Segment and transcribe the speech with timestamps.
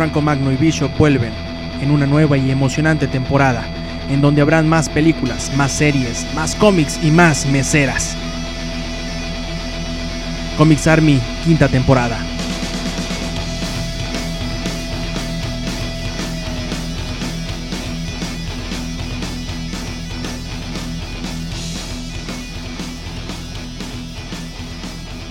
[0.00, 1.30] Franco Magno y Bishop vuelven
[1.82, 3.62] en una nueva y emocionante temporada,
[4.08, 8.16] en donde habrán más películas, más series, más cómics y más meseras.
[10.56, 12.16] Comics Army, quinta temporada.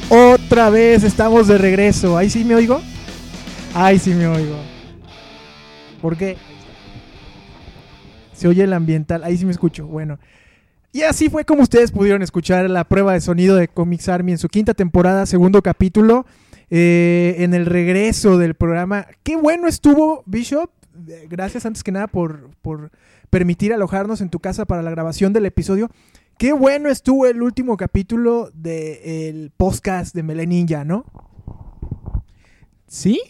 [0.10, 2.16] Otra vez estamos de regreso.
[2.16, 2.84] ¿Ahí sí me oigo?
[3.76, 4.56] Ahí sí me oigo.
[6.02, 6.38] ¿Por qué?
[8.34, 9.24] Se oye el ambiental.
[9.24, 9.86] Ahí sí me escucho.
[9.88, 10.20] Bueno.
[10.92, 14.38] Y así fue como ustedes pudieron escuchar la prueba de sonido de Comics Army en
[14.40, 16.26] su quinta temporada, segundo capítulo.
[16.72, 19.08] eh, en el regreso del programa.
[19.24, 20.70] Qué bueno estuvo, Bishop.
[21.08, 22.92] Eh, Gracias antes que nada por, por
[23.32, 25.90] permitir alojarnos en tu casa para la grabación del episodio.
[26.38, 31.06] Qué bueno estuvo el último capítulo del podcast de Melee Ninja, ¿no?
[32.90, 33.22] ¿Sí?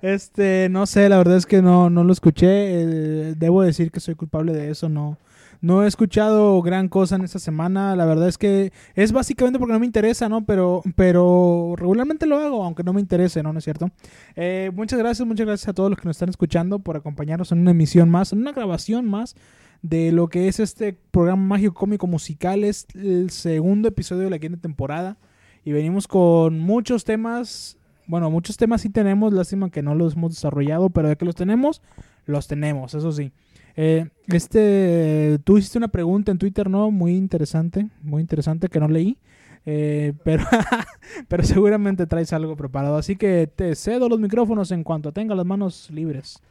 [0.00, 2.46] este, no sé, la verdad es que no, no lo escuché.
[2.46, 4.88] eh, debo decir que soy culpable de eso.
[4.88, 5.18] No,
[5.60, 7.96] no he escuchado gran cosa en esta semana.
[7.96, 10.46] La verdad es que es básicamente porque no me interesa, ¿no?
[10.46, 13.52] Pero, pero regularmente lo hago, aunque no me interese, ¿no?
[13.52, 13.90] ¿No es cierto?
[14.36, 17.58] Eh, muchas gracias, muchas gracias a todos los que nos están escuchando por acompañarnos en
[17.58, 19.34] una emisión más, en una grabación más
[19.82, 22.62] de lo que es este programa mágico cómico musical.
[22.62, 25.16] Es el segundo episodio de la quinta temporada.
[25.64, 27.78] Y venimos con muchos temas.
[28.06, 29.32] Bueno, muchos temas sí tenemos.
[29.32, 30.90] Lástima que no los hemos desarrollado.
[30.90, 31.80] Pero de que los tenemos,
[32.26, 33.32] los tenemos, eso sí.
[33.76, 36.90] Eh, este, tú hiciste una pregunta en Twitter, ¿no?
[36.90, 37.88] Muy interesante.
[38.02, 39.18] Muy interesante que no leí.
[39.66, 40.44] Eh, pero,
[41.28, 42.96] pero seguramente traes algo preparado.
[42.96, 46.42] Así que te cedo los micrófonos en cuanto tenga las manos libres.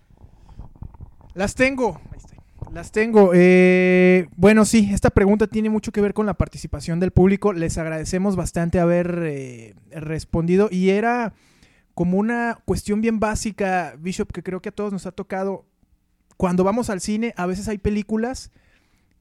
[1.35, 1.99] Las tengo.
[2.11, 2.32] Ahí está.
[2.73, 3.33] Las tengo.
[3.35, 7.53] Eh, bueno, sí, esta pregunta tiene mucho que ver con la participación del público.
[7.53, 10.69] Les agradecemos bastante haber eh, respondido.
[10.71, 11.35] Y era
[11.93, 15.67] como una cuestión bien básica, Bishop, que creo que a todos nos ha tocado.
[16.35, 18.51] Cuando vamos al cine, a veces hay películas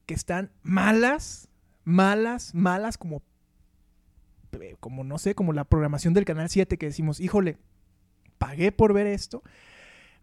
[0.07, 1.47] que están malas,
[1.83, 3.21] malas, malas, como,
[4.59, 7.57] eh, como no sé, como la programación del Canal 7, que decimos, híjole,
[8.39, 9.43] pagué por ver esto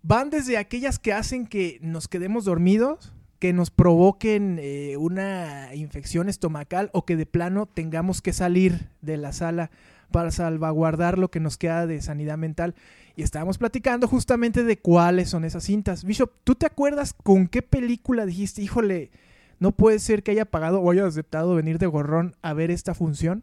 [0.03, 6.29] van desde aquellas que hacen que nos quedemos dormidos, que nos provoquen eh, una infección
[6.29, 9.71] estomacal o que de plano tengamos que salir de la sala
[10.13, 12.75] para salvaguardar lo que nos queda de sanidad mental.
[13.17, 16.05] Y estábamos platicando justamente de cuáles son esas cintas.
[16.05, 19.11] Bishop, ¿tú te acuerdas con qué película dijiste, híjole,
[19.59, 22.95] no puede ser que haya pagado o haya aceptado venir de gorrón a ver esta
[22.95, 23.43] función?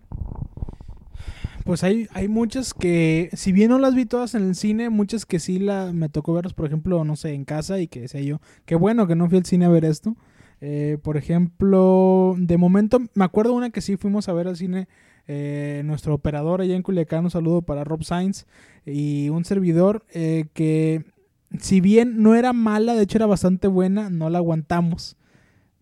[1.67, 5.25] Pues hay, hay muchas que, si bien no las vi todas en el cine, muchas
[5.25, 8.21] que sí la, me tocó verlas, por ejemplo, no sé, en casa y que decía
[8.21, 10.15] yo, qué bueno que no fui al cine a ver esto.
[10.61, 14.87] Eh, por ejemplo, de momento, me acuerdo una que sí fuimos a ver al cine,
[15.27, 18.45] eh, nuestro operador allá en Culiacán, un saludo para Rob Sainz
[18.85, 21.03] y un servidor eh, que,
[21.59, 25.17] si bien no era mala, de hecho era bastante buena, no la aguantamos.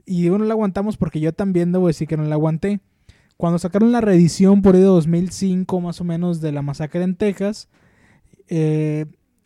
[0.04, 2.80] Y digo no la aguantamos porque yo también debo decir que no la aguanté.
[3.38, 7.16] Cuando sacaron la reedición por ahí de 2005 más o menos de la masacre en
[7.16, 7.68] Texas,
[8.48, 9.06] eh,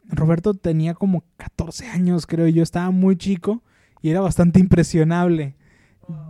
[0.09, 3.63] Roberto tenía como 14 años creo yo, estaba muy chico
[4.01, 5.55] y era bastante impresionable.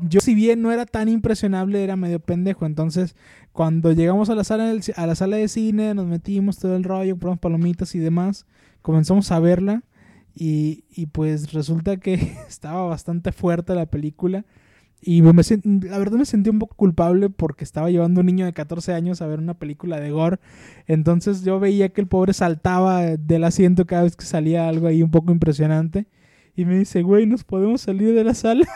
[0.02, 3.16] Yo si bien no era tan impresionable, era medio pendejo, entonces
[3.54, 6.84] cuando llegamos a la sala, del a la sala de cine, nos metimos todo el
[6.84, 8.46] rollo, compramos palomitas y demás,
[8.82, 9.84] comenzamos a verla
[10.36, 12.14] y, y pues resulta que
[12.48, 14.46] estaba bastante fuerte la película.
[15.02, 18.54] Y la verdad me sentí un poco culpable porque estaba llevando a un niño de
[18.54, 20.40] 14 años a ver una película de gore.
[20.88, 25.02] Entonces yo veía que el pobre saltaba del asiento cada vez que salía algo ahí
[25.02, 26.08] un poco impresionante.
[26.56, 28.68] Y me dice, güey, ¿nos podemos salir de la sala?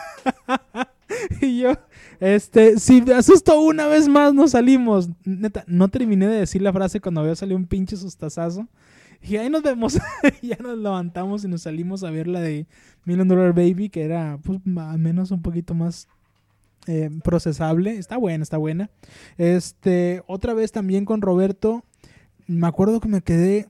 [1.42, 1.72] y yo,
[2.20, 5.10] este, si me asusto una vez más, nos salimos.
[5.24, 8.66] Neta, no terminé de decir la frase cuando había salido un pinche sustazazo.
[9.26, 9.98] Y ahí nos vemos.
[10.42, 12.66] ya nos levantamos y nos salimos a ver la de
[13.04, 16.08] Million Dollar Baby, que era pues, al menos un poquito más
[16.86, 17.96] eh, procesable.
[17.96, 18.90] Está buena, está buena.
[19.38, 21.84] Este, otra vez también con Roberto,
[22.46, 23.68] me acuerdo que me quedé.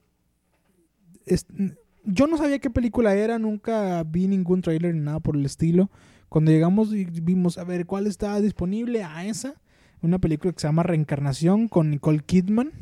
[2.05, 5.89] yo no sabía qué película era, nunca vi ningún trailer ni nada por el estilo.
[6.29, 9.55] Cuando llegamos y vimos a ver cuál estaba disponible, a esa,
[10.03, 12.73] una película que se llama Reencarnación con Nicole Kidman.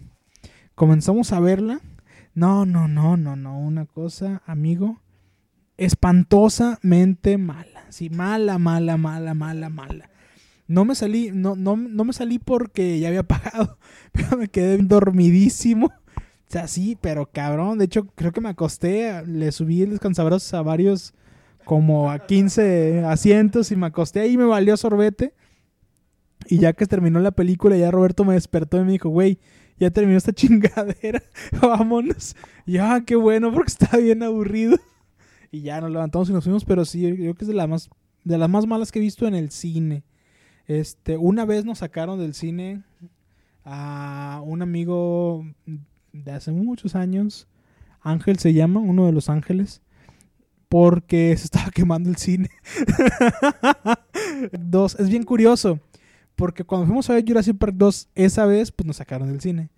[0.74, 1.82] Comenzamos a verla.
[2.34, 5.00] No, no, no, no, no, una cosa, amigo,
[5.76, 7.84] espantosamente mala.
[7.90, 10.10] Sí, mala, mala, mala, mala, mala.
[10.66, 13.78] No me salí, no, no, no me salí porque ya había pagado,
[14.12, 15.86] pero me quedé dormidísimo.
[15.86, 17.78] O sea, sí, pero cabrón.
[17.78, 21.14] De hecho, creo que me acosté, le subí el descansabrazos a varios,
[21.64, 25.34] como a 15 asientos y me acosté ahí y me valió sorbete.
[26.46, 29.38] Y ya que terminó la película, ya Roberto me despertó y me dijo, güey,
[29.78, 31.22] ya terminó esta chingadera,
[31.60, 32.36] vámonos.
[32.66, 34.78] Y ah, qué bueno, porque estaba bien aburrido.
[35.50, 37.90] Y ya nos levantamos y nos fuimos, pero sí, creo que es de las más,
[38.24, 40.04] de las más malas que he visto en el cine.
[40.66, 42.82] Este, una vez nos sacaron del cine
[43.64, 45.44] a un amigo
[46.12, 47.48] de hace muchos años,
[48.00, 49.82] Ángel se llama, uno de los ángeles,
[50.68, 52.50] porque se estaba quemando el cine.
[54.58, 55.80] Dos, es bien curioso,
[56.36, 59.70] porque cuando fuimos a ver Jurassic Park 2, esa vez, pues nos sacaron del cine.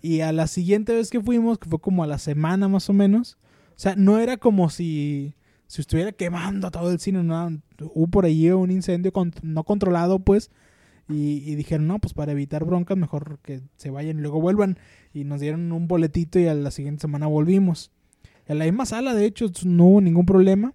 [0.00, 2.92] Y a la siguiente vez que fuimos, que fue como a la semana más o
[2.92, 3.38] menos,
[3.70, 5.34] o sea, no era como si,
[5.66, 7.62] si estuviera quemando todo el cine, no,
[7.94, 9.12] hubo por allí un incendio
[9.42, 10.50] no controlado, pues,
[11.08, 14.78] y, dijeron, no, pues para evitar broncas, mejor que se vayan y luego vuelvan.
[15.12, 17.90] Y nos dieron un boletito y a la siguiente semana volvimos.
[18.46, 20.74] En la misma sala, de hecho, no hubo ningún problema.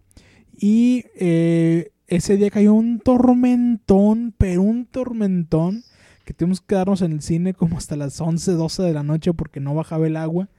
[0.56, 5.84] Y eh, ese día cayó un tormentón, pero un tormentón,
[6.24, 9.34] que tuvimos que quedarnos en el cine como hasta las 11, 12 de la noche
[9.34, 10.50] porque no bajaba el agua.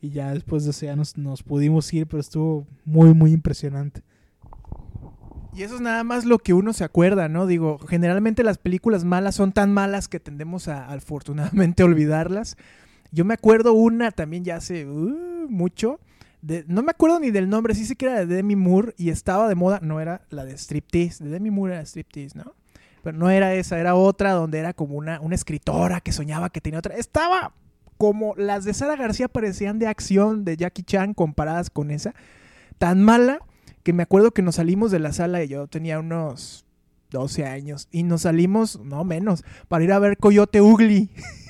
[0.00, 4.02] Y ya después de eso ya nos, pudimos ir, pero estuvo muy, muy impresionante.
[5.54, 7.46] Y eso es nada más lo que uno se acuerda, ¿no?
[7.46, 12.56] Digo, generalmente las películas malas son tan malas que tendemos a, afortunadamente olvidarlas.
[13.10, 15.98] Yo me acuerdo una también ya hace uh, mucho.
[16.66, 19.48] No me acuerdo ni del nombre, sí sé que era de Demi Moore y estaba
[19.48, 19.80] de moda.
[19.82, 22.54] No era la de Striptease, de Demi Moore era Striptease, ¿no?
[23.02, 26.60] Pero no era esa, era otra donde era como una, una escritora que soñaba que
[26.60, 26.96] tenía otra.
[26.96, 27.52] Estaba
[27.98, 32.14] como las de Sara García parecían de acción de Jackie Chan comparadas con esa.
[32.78, 33.40] Tan mala
[33.82, 36.66] que me acuerdo que nos salimos de la sala y yo tenía unos
[37.10, 41.10] 12 años y nos salimos, no menos, para ir a ver Coyote Ugly.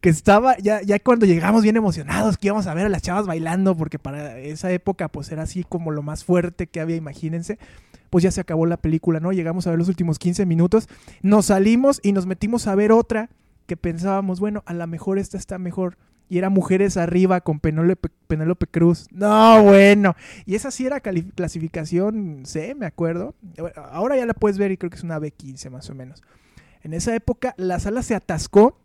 [0.00, 3.26] que estaba, ya, ya cuando llegamos bien emocionados, que íbamos a ver a las chavas
[3.26, 7.58] bailando, porque para esa época pues era así como lo más fuerte que había, imagínense.
[8.10, 9.30] Pues ya se acabó la película, ¿no?
[9.32, 10.88] Llegamos a ver los últimos 15 minutos,
[11.22, 13.30] nos salimos y nos metimos a ver otra
[13.66, 15.96] que pensábamos, bueno, a lo mejor esta está mejor
[16.28, 19.08] y era Mujeres Arriba con Penélope, Cruz.
[19.10, 20.14] No, bueno.
[20.46, 23.34] Y esa sí era clasificación C, me acuerdo.
[23.90, 26.22] Ahora ya la puedes ver y creo que es una B15 más o menos.
[26.82, 28.78] En esa época la sala se atascó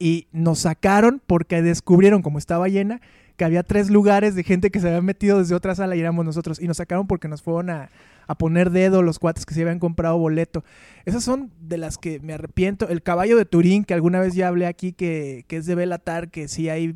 [0.00, 3.00] y nos sacaron porque descubrieron, como estaba llena,
[3.36, 6.24] que había tres lugares de gente que se había metido desde otra sala y éramos
[6.24, 6.60] nosotros.
[6.60, 7.90] Y nos sacaron porque nos fueron a,
[8.26, 10.64] a poner dedo los cuates que se habían comprado boleto.
[11.04, 12.88] Esas son de las que me arrepiento.
[12.88, 16.30] El caballo de Turín, que alguna vez ya hablé aquí, que, que es de Belatar,
[16.30, 16.94] que sí ahí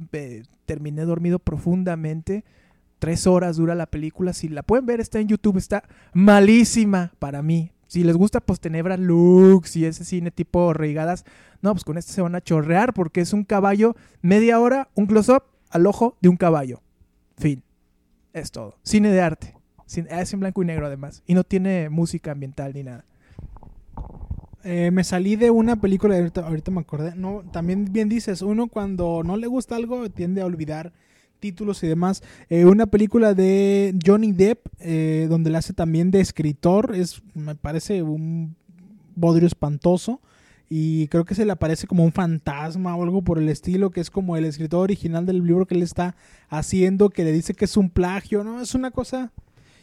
[0.64, 2.44] terminé dormido profundamente.
[2.98, 4.32] Tres horas dura la película.
[4.32, 5.58] Si la pueden ver, está en YouTube.
[5.58, 5.84] Está
[6.14, 7.74] malísima para mí.
[7.94, 11.25] Si les gusta Postenebra Lux y ese cine tipo reigadas,
[11.62, 15.06] no, pues con este se van a chorrear porque es un caballo, media hora, un
[15.06, 16.82] close-up al ojo de un caballo.
[17.37, 17.62] Fin.
[18.32, 18.79] Es todo.
[18.82, 19.55] Cine de arte.
[19.87, 21.23] Es en blanco y negro además.
[21.25, 23.05] Y no tiene música ambiental ni nada.
[24.64, 27.14] Eh, me salí de una película, ahorita, ahorita me acordé.
[27.14, 30.93] No, también bien dices, uno cuando no le gusta algo tiende a olvidar
[31.44, 32.23] títulos y demás.
[32.49, 37.55] Eh, una película de Johnny Depp, eh, donde le hace también de escritor, es, me
[37.55, 38.56] parece un
[39.14, 40.23] bodrio espantoso.
[40.70, 44.00] Y creo que se le aparece como un fantasma o algo por el estilo, que
[44.00, 46.17] es como el escritor original del libro que él está
[46.49, 48.62] haciendo, que le dice que es un plagio, ¿no?
[48.62, 49.31] Es una cosa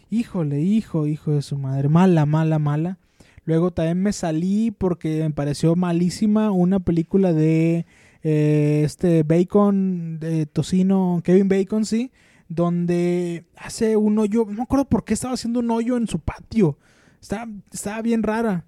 [0.10, 2.98] híjole, hijo, hijo de su madre, mala, mala, mala.
[3.46, 7.86] Luego también me salí porque me pareció malísima una película de
[8.24, 12.12] eh, este Bacon, de Tocino, Kevin Bacon, sí,
[12.48, 16.20] donde hace un hoyo, no me acuerdo por qué estaba haciendo un hoyo en su
[16.20, 16.78] patio.
[17.22, 18.66] Estaba, estaba bien rara.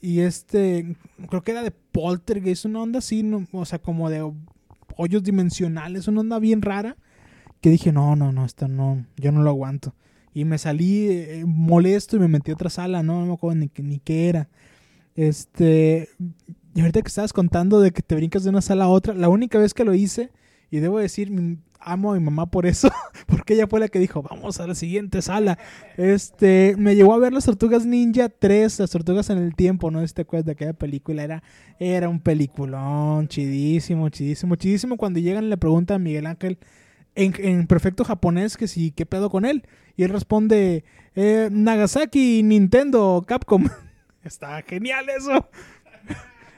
[0.00, 0.96] Y este,
[1.28, 4.30] creo que era de poltergeist, una onda así, o sea, como de
[4.96, 6.96] hoyos dimensionales, una onda bien rara.
[7.60, 9.94] Que dije, no, no, no, esta no, yo no lo aguanto.
[10.34, 13.56] Y me salí eh, molesto y me metí a otra sala, no, no me acuerdo
[13.56, 14.48] ni, ni qué era.
[15.14, 16.10] Este,
[16.76, 19.30] y ahorita que estabas contando de que te brincas de una sala a otra, la
[19.30, 20.30] única vez que lo hice,
[20.70, 21.32] y debo decir,
[21.80, 22.90] amo a mi mamá por eso,
[23.26, 25.58] porque ella fue la que dijo, vamos a la siguiente sala.
[25.96, 30.02] Este, me llevó a ver las Tortugas Ninja 3, las Tortugas en el Tiempo, ¿no?
[30.02, 31.42] Este de aquella película, era,
[31.78, 34.98] era un peliculón, chidísimo, chidísimo, chidísimo.
[34.98, 36.58] Cuando llegan le preguntan a Miguel Ángel,
[37.14, 39.66] en, perfecto japonés que si, ¿qué pedo con él?
[39.96, 43.64] Y él responde, eh, Nagasaki, Nintendo, Capcom.
[44.22, 45.48] Está genial eso.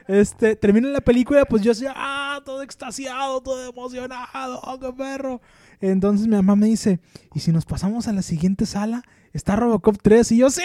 [0.09, 5.39] Este, termina la película, pues yo decía, ah, todo extasiado, todo emocionado, oh, qué perro.
[5.81, 6.99] Entonces mi mamá me dice,
[7.35, 9.03] ¿y si nos pasamos a la siguiente sala?
[9.33, 10.63] Está Robocop 3 y yo, sí.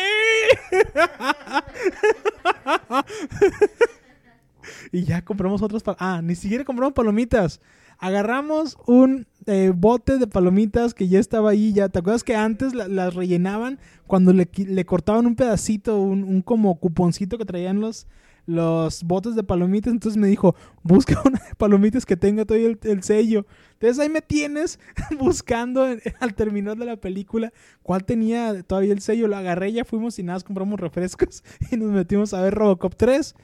[4.92, 7.60] y ya compramos otras, ah, ni siquiera compramos palomitas
[7.98, 12.74] agarramos un eh, bote de palomitas que ya estaba ahí, ya, ¿te acuerdas que antes
[12.74, 14.46] las rellenaban cuando le,
[14.84, 18.06] cortaban un pedacito, un, como cuponcito que traían los,
[18.46, 22.78] los botes de palomitas, entonces me dijo, busca una de palomitas que tenga todo el,
[22.82, 23.46] el sello.
[23.74, 24.78] Entonces ahí me tienes
[25.18, 25.84] buscando
[26.20, 29.28] al terminar de la película cuál tenía todavía el sello.
[29.28, 33.34] Lo agarré, ya fuimos y nada, compramos refrescos y nos metimos a ver Robocop 3.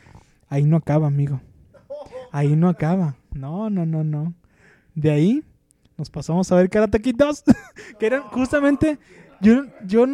[0.48, 1.40] Ahí no acaba, amigo.
[2.32, 3.16] Ahí no acaba.
[3.32, 4.34] No, no, no, no.
[4.94, 5.44] De ahí
[5.96, 7.44] nos pasamos a ver Karate Kid 2,
[7.98, 8.98] que eran justamente,
[9.42, 10.06] yo, yo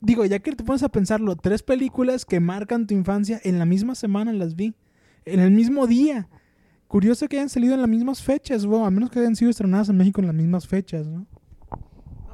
[0.00, 3.64] digo, ya que te pones a pensarlo, tres películas que marcan tu infancia en la
[3.64, 4.74] misma semana las vi,
[5.24, 6.28] en el mismo día.
[6.86, 9.88] Curioso que hayan salido en las mismas fechas, bueno, a menos que hayan sido estrenadas
[9.90, 11.26] en México en las mismas fechas, ¿no?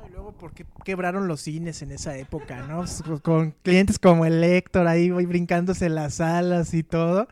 [0.08, 2.78] Y luego, ¿por qué quebraron los cines en esa época, no?
[2.78, 7.26] Pues, Con- Con clientes como el Héctor ahí voy brincándose las salas y todo.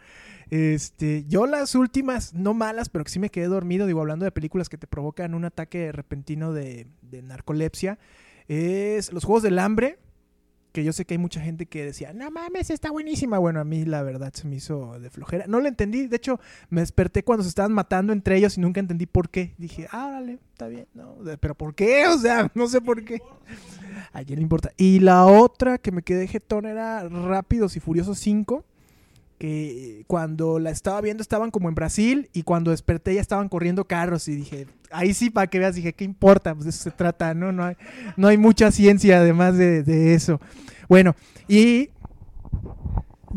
[0.51, 4.33] Este, yo las últimas, no malas, pero que sí me quedé dormido, digo, hablando de
[4.33, 7.99] películas que te provocan un ataque repentino de, de narcolepsia,
[8.49, 9.99] es Los Juegos del Hambre,
[10.73, 13.39] que yo sé que hay mucha gente que decía, no mames, está buenísima.
[13.39, 15.47] Bueno, a mí la verdad se me hizo de flojera.
[15.47, 18.81] No la entendí, de hecho, me desperté cuando se estaban matando entre ellos y nunca
[18.81, 19.55] entendí por qué.
[19.59, 22.07] Dije, ah, está bien, no, pero ¿por qué?
[22.13, 23.21] O sea, no sé por qué.
[24.13, 24.73] A quién le importa.
[24.77, 28.65] Y la otra que me quedé jetón era Rápidos y Furiosos 5.
[29.43, 33.87] Que cuando la estaba viendo estaban como en Brasil y cuando desperté ya estaban corriendo
[33.87, 36.55] carros y dije, ahí sí para que veas, dije, ¿qué importa?
[36.55, 37.51] Pues de eso se trata, ¿no?
[37.51, 37.77] No hay,
[38.17, 40.41] no hay mucha ciencia además de, de eso.
[40.89, 41.17] Bueno,
[41.49, 41.91] y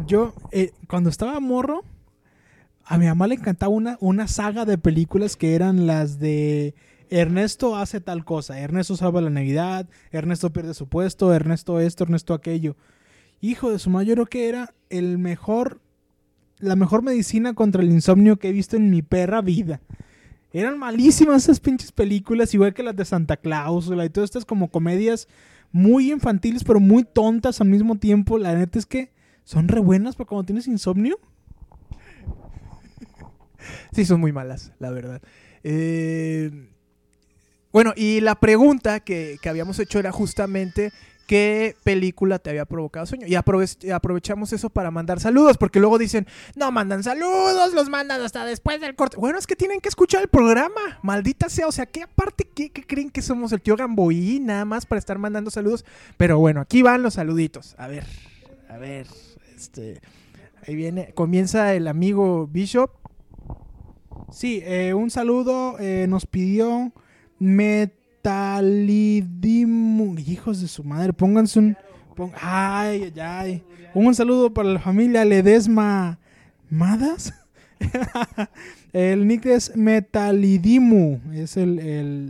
[0.05, 1.83] Yo, eh, cuando estaba morro,
[2.83, 6.75] a mi mamá le encantaba una, una saga de películas que eran las de
[7.09, 12.33] Ernesto hace tal cosa, Ernesto salva la Navidad, Ernesto pierde su puesto, Ernesto esto, Ernesto
[12.33, 12.75] aquello.
[13.41, 15.79] Hijo de su yo creo que era el mejor,
[16.59, 19.81] la mejor medicina contra el insomnio que he visto en mi perra vida.
[20.53, 24.69] Eran malísimas esas pinches películas, igual que las de Santa Claus y todas estas como
[24.69, 25.27] comedias
[25.71, 28.37] muy infantiles, pero muy tontas al mismo tiempo.
[28.37, 29.11] La neta es que
[29.43, 31.19] son re buenas para cuando tienes insomnio.
[33.91, 35.21] Sí, son muy malas, la verdad.
[35.63, 36.69] Eh,
[37.73, 40.93] bueno, y la pregunta que, que habíamos hecho era justamente
[41.27, 43.27] qué película te había provocado sueño.
[43.27, 48.21] Y aprove- aprovechamos eso para mandar saludos, porque luego dicen, no mandan saludos, los mandan
[48.21, 49.17] hasta después del corte.
[49.17, 51.67] Bueno, es que tienen que escuchar el programa, maldita sea.
[51.67, 55.17] O sea, ¿qué aparte qué, creen que somos el tío Gamboí nada más para estar
[55.17, 55.85] mandando saludos?
[56.17, 57.75] Pero bueno, aquí van los saluditos.
[57.77, 58.05] A ver,
[58.69, 59.07] a ver,
[59.55, 60.01] este...
[60.67, 62.89] Ahí viene, comienza el amigo Bishop.
[64.31, 66.91] Sí, eh, un saludo eh, nos pidió
[68.25, 70.15] Metalidimu.
[70.19, 71.77] Hijos de su madre, pónganse un.
[72.41, 73.63] ay, ay, ay.
[73.93, 76.17] Un saludo para la familia Ledesma.
[76.69, 77.33] ¿Madas?
[78.93, 81.19] el nick es Metalidimu.
[81.33, 81.79] Es el,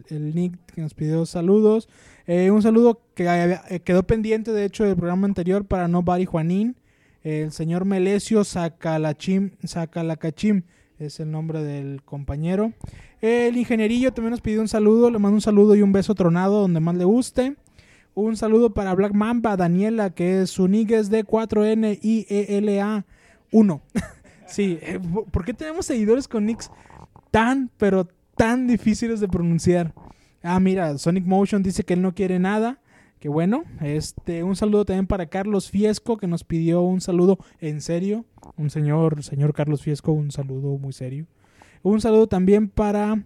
[0.10, 1.88] el- nick que nos pidió saludos.
[2.28, 3.26] Eh, un saludo que
[3.70, 6.76] eh, quedó pendiente, de hecho, del programa anterior para Nobody Juanín.
[7.24, 10.62] El señor Melesio Sacalachim, Sacalacachim
[11.00, 12.74] es el nombre del compañero.
[13.22, 16.62] El ingenierillo también nos pidió un saludo, le mando un saludo y un beso tronado
[16.62, 17.56] donde más le guste.
[18.14, 23.06] Un saludo para Black Mamba, Daniela, que es su nick es de 4N-I-E-L-A
[23.52, 23.82] 1.
[24.48, 25.00] sí, eh,
[25.32, 26.72] ¿por qué tenemos seguidores con nicks
[27.32, 29.94] tan, pero tan difíciles de pronunciar?
[30.44, 32.80] Ah, mira, Sonic Motion dice que él no quiere nada.
[33.20, 37.82] Que bueno, este, un saludo también para Carlos Fiesco, que nos pidió un saludo en
[37.82, 38.26] serio.
[38.58, 41.26] Un señor, señor Carlos Fiesco, un saludo muy serio.
[41.82, 43.24] Un saludo también para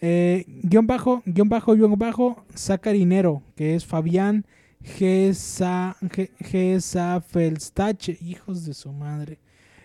[0.00, 4.44] eh, guion bajo, guion bajo, guion bajo, Sacarinero, que es Fabián
[4.82, 9.38] Gesa, Ge- Gesafelstache, hijos de su madre.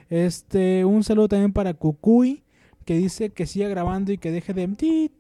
[0.10, 2.44] Este, un saludo también para Cucuy,
[2.86, 5.12] que dice que siga grabando y que deje de...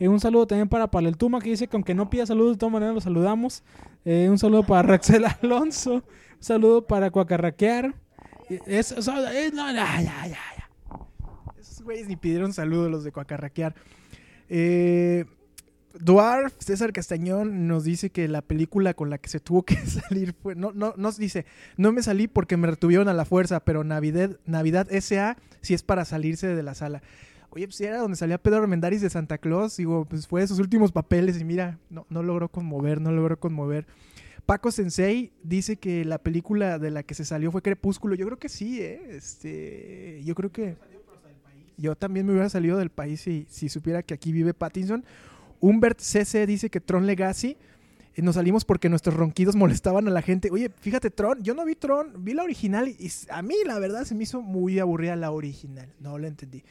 [0.00, 2.72] Eh, un saludo también para Paleltuma, que dice que aunque no pida saludos, de todas
[2.72, 3.62] maneras lo saludamos.
[4.04, 5.94] Eh, un saludo para Raxel Alonso.
[5.94, 6.02] Un
[6.40, 7.94] saludo para Cuacarraquear.
[11.58, 13.74] Esos güeyes ni pidieron saludos los de Coacarraquear.
[14.48, 15.24] Eh,
[15.98, 20.34] Dwarf, César Castañón, nos dice que la película con la que se tuvo que salir
[20.34, 20.54] fue.
[20.54, 21.46] No, no, nos dice,
[21.76, 25.82] no me salí porque me retuvieron a la fuerza, pero Navidad, Navidad SA sí es
[25.82, 27.02] para salirse de la sala.
[27.54, 29.76] Oye, pues era donde salía Pedro Armendáriz de Santa Claus.
[29.76, 33.38] Digo, pues fue de sus últimos papeles y mira, no, no logró conmover, no logró
[33.38, 33.86] conmover.
[34.44, 38.16] Paco Sensei dice que la película de la que se salió fue Crepúsculo.
[38.16, 39.00] Yo creo que sí, ¿eh?
[39.10, 40.76] Este, yo creo que
[41.76, 45.04] yo también me hubiera salido del país si, si supiera que aquí vive Pattinson.
[45.60, 47.56] Humbert CC dice que Tron Legacy
[48.16, 50.50] eh, nos salimos porque nuestros ronquidos molestaban a la gente.
[50.50, 54.04] Oye, fíjate, Tron, yo no vi Tron, vi la original y a mí la verdad
[54.04, 55.88] se me hizo muy aburrida la original.
[56.00, 56.64] No la entendí.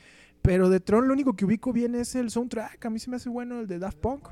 [0.43, 2.85] Pero de Tron lo único que ubico bien es el soundtrack.
[2.85, 4.27] A mí se me hace bueno el de Daft Punk.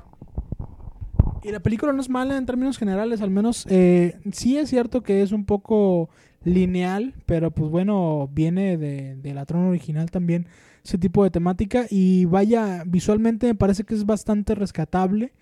[1.42, 5.02] Y la película no es mala en términos generales, al menos eh, sí es cierto
[5.02, 6.08] que es un poco
[6.44, 10.46] lineal, pero pues bueno, viene de, de la Tron original también
[10.84, 15.32] ese tipo de temática y vaya, visualmente me parece que es bastante rescatable.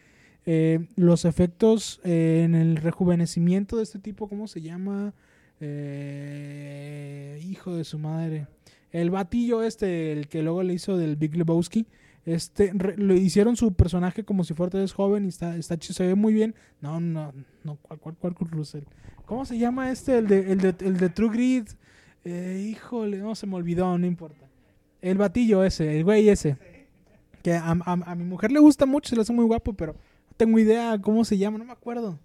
[0.47, 5.13] Eh, los efectos eh, en el rejuvenecimiento de este tipo, ¿cómo se llama?
[5.61, 8.47] Eh, hijo de su madre.
[8.93, 11.87] El batillo este, el que luego le hizo del Big Lebowski.
[12.27, 16.07] Este, re- lo hicieron su personaje como si fuera vez joven y está, está se
[16.07, 16.55] ve muy bien.
[16.81, 17.33] No, no,
[17.65, 18.83] no, ¿cuál, cuál, cuál Russell?
[19.27, 20.19] ¿Cómo se llama este?
[20.19, 21.71] El de, el de, el de True Grit.
[22.25, 24.47] Eh, híjole, no se me olvidó, no importa.
[25.01, 26.57] El batillo ese, el güey ese.
[27.43, 29.95] Que a, a- a mi mujer le gusta mucho, se le hace muy guapo, pero
[29.95, 32.19] no tengo idea cómo se llama, no me acuerdo.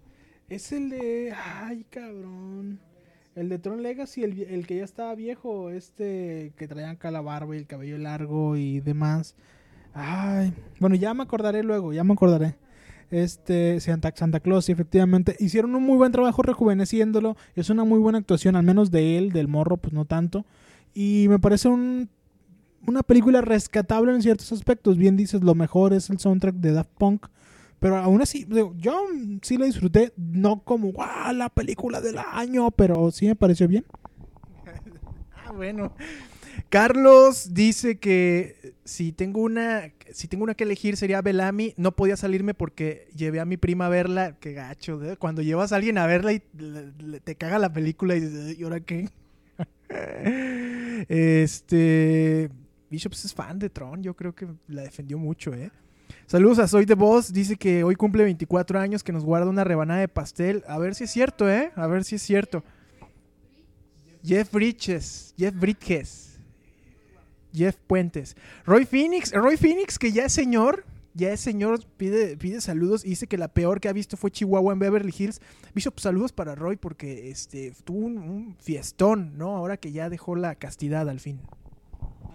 [0.50, 1.32] Es el de.
[1.62, 2.78] Ay, cabrón.
[3.36, 7.20] El de Tron Legacy, el, el que ya estaba viejo, este que traía acá la
[7.20, 9.36] barba y el cabello largo y demás.
[9.92, 12.56] Ay, bueno, ya me acordaré luego, ya me acordaré.
[13.10, 15.36] Este, Santa, Santa Claus, efectivamente.
[15.38, 17.36] Hicieron un muy buen trabajo rejuveneciéndolo.
[17.54, 20.44] Es una muy buena actuación, al menos de él, del morro, pues no tanto.
[20.94, 22.08] Y me parece un,
[22.86, 24.96] una película rescatable en ciertos aspectos.
[24.96, 27.26] Bien dices, lo mejor es el soundtrack de Daft Punk.
[27.80, 28.46] Pero aún así,
[28.78, 29.06] yo
[29.42, 33.84] sí la disfruté, no como "Guau, la película del año, pero sí me pareció bien.
[35.48, 35.94] Ah, bueno.
[36.70, 41.74] Carlos dice que si tengo una si tengo una que elegir sería Bellamy.
[41.76, 44.36] No podía salirme porque llevé a mi prima a verla.
[44.40, 45.00] Qué gacho.
[45.04, 45.16] ¿eh?
[45.16, 46.40] Cuando llevas a alguien a verla y
[47.22, 49.08] te caga la película y dices, ¿y ahora qué?
[51.08, 52.50] este.
[52.90, 54.02] Bishop es fan de Tron.
[54.02, 55.70] Yo creo que la defendió mucho, ¿eh?
[56.26, 57.32] Saludos a Soy The Boss.
[57.32, 60.64] Dice que hoy cumple 24 años, que nos guarda una rebanada de pastel.
[60.68, 61.72] A ver si es cierto, ¿eh?
[61.76, 62.64] A ver si es cierto.
[64.24, 65.34] Jeff Bridges.
[65.36, 66.40] Jeff Bridges.
[67.52, 68.36] Jeff Puentes.
[68.64, 69.32] Roy Phoenix.
[69.32, 70.84] Roy Phoenix, que ya es señor.
[71.16, 74.30] Ya es señor, pide, pide saludos y dice que la peor que ha visto fue
[74.30, 75.40] Chihuahua en Beverly Hills.
[75.74, 79.56] Bishop, saludos para Roy porque este tuvo un fiestón, ¿no?
[79.56, 81.40] Ahora que ya dejó la castidad al fin.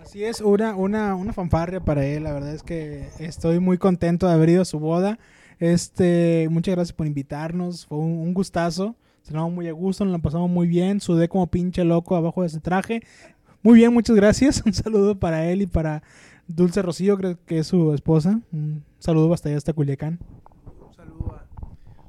[0.02, 2.24] Así es, una, una, una fanfarria para él.
[2.24, 5.20] La verdad es que estoy muy contento de haber ido a su boda.
[5.60, 7.86] Este, muchas gracias por invitarnos.
[7.86, 8.96] Fue un, un gustazo.
[9.22, 11.00] Cenamos muy a gusto, nos la pasamos muy bien.
[11.00, 13.04] Sudé como pinche loco abajo de ese traje.
[13.62, 14.62] Muy bien, muchas gracias.
[14.66, 16.02] Un saludo para él y para
[16.48, 18.42] Dulce Rocío, creo que es su esposa.
[18.52, 20.18] Un saludo hasta allá, hasta Culiacán.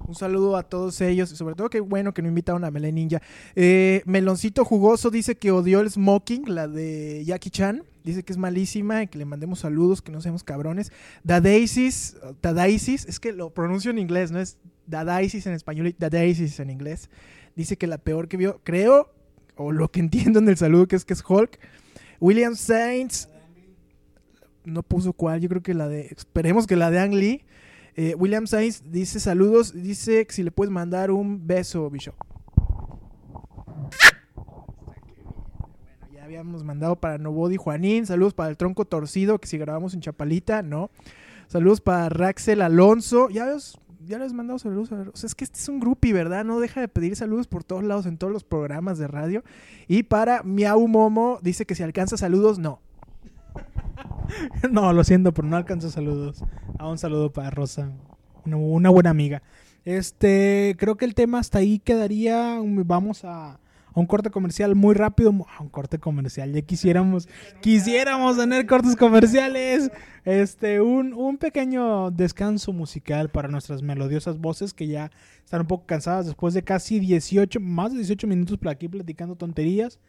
[0.06, 1.32] Un saludo a, todos ellos.
[1.32, 3.22] y Sobre todo que bueno que no invitaron a Melé Ninja.
[3.54, 7.84] Eh, Meloncito Jugoso dice que odió el Smoking, la de Jackie Chan.
[8.04, 10.90] Dice que es malísima y que le mandemos saludos, que no seamos cabrones.
[11.22, 16.58] Dadaisis, Dadaisis, es que lo pronuncio en inglés, no es Dadaisis en español y Dadaisis
[16.58, 17.10] en inglés.
[17.54, 19.12] Dice que la peor que vio, creo,
[19.56, 21.60] o lo que entiendo en el saludo que es que es Hulk.
[22.20, 23.28] William Saints,
[24.64, 27.44] no puso cuál, yo creo que la de, esperemos que la de Ang Lee.
[27.94, 32.14] Eh, William Sainz dice saludos, dice que si le puedes mandar un beso, Bishop.
[36.12, 40.00] Ya habíamos mandado para Nobody Juanín, saludos para el tronco torcido, que si grabamos en
[40.00, 40.90] Chapalita, ¿no?
[41.48, 44.90] Saludos para Raxel Alonso, ya ves, ya les he mandado saludos.
[45.22, 46.46] es que este es un grupi, ¿verdad?
[46.46, 49.44] No deja de pedir saludos por todos lados, en todos los programas de radio.
[49.86, 52.80] Y para Miau Momo, dice que si alcanza saludos, no.
[54.70, 56.42] No, lo siento, pero no alcanzo saludos.
[56.82, 57.92] A un saludo para Rosa,
[58.44, 59.40] una, buena amiga.
[59.84, 62.58] Este, creo que el tema hasta ahí quedaría.
[62.60, 63.60] Vamos a,
[63.94, 65.30] un corte comercial muy rápido.
[65.30, 67.28] Un corte comercial, ya quisiéramos,
[67.60, 69.92] quisiéramos tener cortes comerciales.
[70.24, 75.12] Este, un, un pequeño descanso musical para nuestras melodiosas voces que ya
[75.44, 79.36] están un poco cansadas después de casi 18, más de 18 minutos por aquí platicando
[79.36, 80.00] tonterías.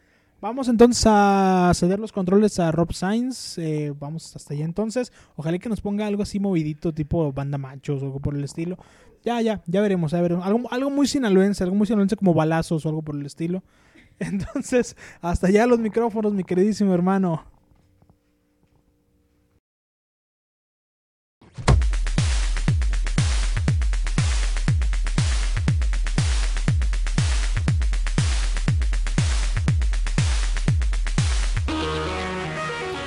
[0.44, 3.56] Vamos entonces a ceder los controles a Rob Sainz.
[3.56, 5.10] eh, vamos hasta allá entonces.
[5.36, 8.76] Ojalá que nos ponga algo así movidito, tipo banda machos o algo por el estilo.
[9.24, 10.44] Ya, ya, ya veremos, ya veremos.
[10.44, 13.62] Algo, algo muy sinaloense, algo muy sinaloense como balazos o algo por el estilo.
[14.18, 17.53] Entonces, hasta allá los micrófonos, mi queridísimo hermano.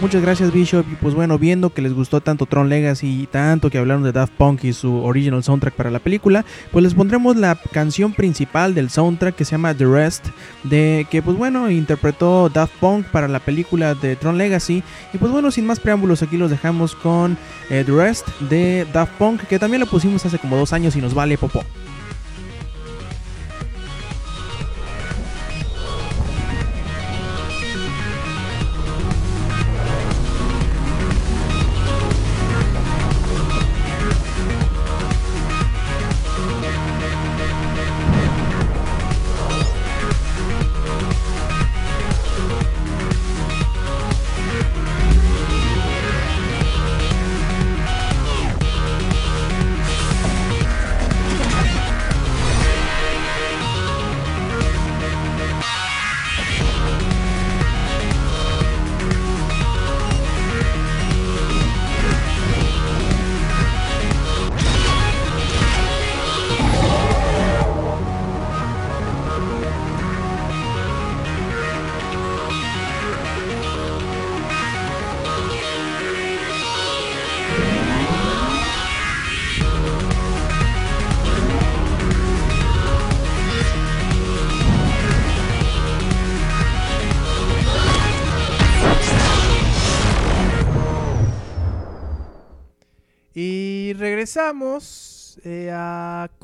[0.08, 3.70] Muchas gracias Bishop y pues bueno, viendo que les gustó tanto Tron Legacy y tanto
[3.70, 7.36] que hablaron de Daft Punk y su original soundtrack para la película, pues les pondremos
[7.36, 10.28] la canción principal del soundtrack que se llama The Rest,
[10.64, 15.30] de que pues bueno, interpretó Daft Punk para la película de Tron Legacy y pues
[15.30, 17.38] bueno, sin más preámbulos aquí los dejamos con
[17.70, 21.02] eh, The Rest de Daft Punk que también lo pusimos hace como dos años y
[21.02, 21.66] nos vale popó.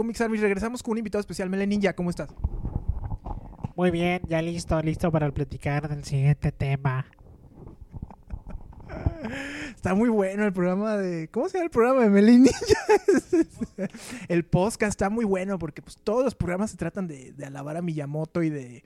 [0.03, 0.37] Comics Army.
[0.37, 1.93] Regresamos con un invitado especial, Mele Ninja.
[1.93, 2.27] ¿Cómo estás?
[3.77, 7.05] Muy bien, ya listo, listo para platicar del siguiente tema.
[9.73, 11.29] Está muy bueno el programa de.
[11.29, 12.57] ¿Cómo se llama el programa de Mele Ninja?
[14.27, 17.77] el podcast está muy bueno porque pues, todos los programas se tratan de, de alabar
[17.77, 18.83] a Miyamoto y de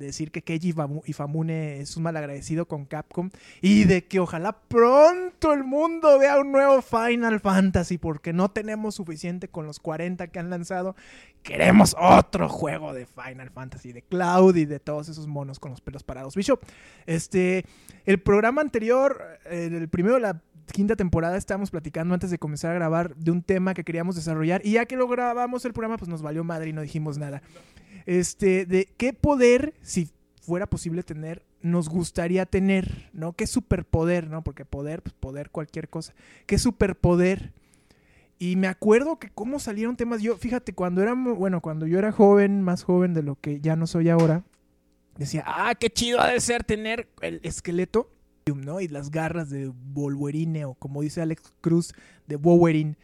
[0.00, 4.58] de decir que Keiji Ifamu- Ifamune es un malagradecido con Capcom y de que ojalá
[4.66, 10.26] pronto el mundo vea un nuevo Final Fantasy porque no tenemos suficiente con los 40
[10.28, 10.96] que han lanzado.
[11.42, 15.80] Queremos otro juego de Final Fantasy, de Cloud y de todos esos monos con los
[15.80, 16.34] pelos parados.
[16.34, 16.60] Bishop,
[17.06, 17.64] este,
[18.06, 22.74] el programa anterior, el primero de la quinta temporada, estábamos platicando antes de comenzar a
[22.74, 26.08] grabar de un tema que queríamos desarrollar y ya que lo grabamos el programa, pues
[26.08, 27.42] nos valió madre y no dijimos nada
[28.06, 30.10] este, de qué poder, si
[30.42, 33.32] fuera posible tener, nos gustaría tener, ¿no?
[33.32, 34.42] ¿Qué superpoder, ¿no?
[34.42, 36.14] Porque poder, pues poder cualquier cosa.
[36.46, 37.52] ¿Qué superpoder?
[38.38, 40.22] Y me acuerdo que cómo salieron temas.
[40.22, 43.76] Yo, fíjate, cuando era, bueno, cuando yo era joven, más joven de lo que ya
[43.76, 44.44] no soy ahora,
[45.18, 48.10] decía, ah, qué chido ha de ser tener el esqueleto,
[48.56, 48.80] ¿no?
[48.80, 51.92] Y las garras de Wolverine, o como dice Alex Cruz,
[52.26, 52.96] de Wolverine.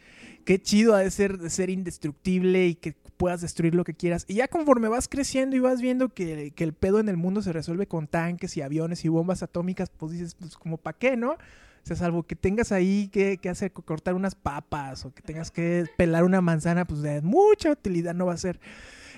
[0.45, 4.25] Qué chido ha de ser, de ser indestructible y que puedas destruir lo que quieras.
[4.27, 7.41] Y ya conforme vas creciendo y vas viendo que, que el pedo en el mundo
[7.41, 11.17] se resuelve con tanques y aviones y bombas atómicas, pues dices, pues como para qué,
[11.17, 11.31] ¿no?
[11.31, 15.51] O sea, salvo que tengas ahí que, que hacer, cortar unas papas o que tengas
[15.51, 18.59] que pelar una manzana, pues de mucha utilidad no va a ser.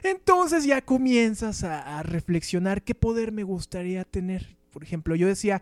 [0.03, 4.55] Entonces ya comienzas a reflexionar qué poder me gustaría tener.
[4.71, 5.61] Por ejemplo, yo decía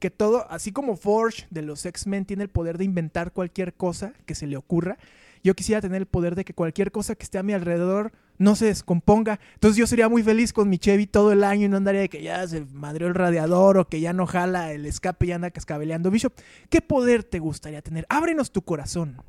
[0.00, 4.14] que todo, así como Forge de los X-Men tiene el poder de inventar cualquier cosa
[4.26, 4.98] que se le ocurra,
[5.42, 8.56] yo quisiera tener el poder de que cualquier cosa que esté a mi alrededor no
[8.56, 9.40] se descomponga.
[9.54, 12.08] Entonces yo sería muy feliz con mi Chevy todo el año y no andaría de
[12.08, 15.50] que ya se madreó el radiador o que ya no jala el escape y anda
[15.50, 16.10] cascabeleando.
[16.10, 16.34] Bishop,
[16.68, 18.06] ¿qué poder te gustaría tener?
[18.08, 19.22] Ábrenos tu corazón.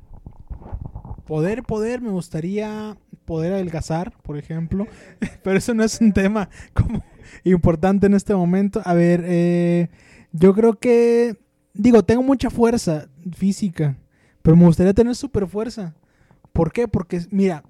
[1.26, 4.86] Poder, poder, me gustaría poder adelgazar, por ejemplo.
[5.42, 7.02] Pero eso no es un tema como
[7.44, 8.82] importante en este momento.
[8.84, 9.88] A ver, eh,
[10.32, 11.36] yo creo que,
[11.74, 13.96] digo, tengo mucha fuerza física,
[14.42, 15.94] pero me gustaría tener super fuerza.
[16.52, 16.88] ¿Por qué?
[16.88, 17.64] Porque, mira,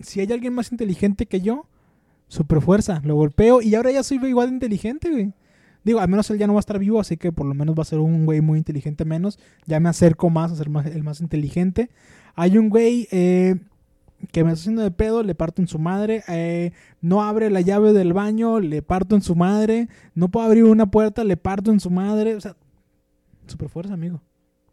[0.00, 1.66] si hay alguien más inteligente que yo,
[2.28, 5.32] super fuerza, lo golpeo y ahora ya soy igual de inteligente, güey.
[5.82, 7.74] Digo, al menos él ya no va a estar vivo, así que por lo menos
[7.74, 9.38] va a ser un güey muy inteligente menos.
[9.66, 11.90] Ya me acerco más a ser más, el más inteligente.
[12.34, 13.56] Hay un güey eh,
[14.32, 16.22] que me está haciendo de pedo, le parto en su madre.
[16.28, 19.88] eh, no abre la llave del baño, le parto en su madre.
[20.14, 22.34] No puedo abrir una puerta, le parto en su madre.
[22.34, 22.56] O sea,
[23.46, 24.20] super fuerza, amigo.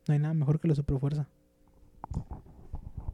[0.07, 1.27] No hay nada mejor que la super fuerza.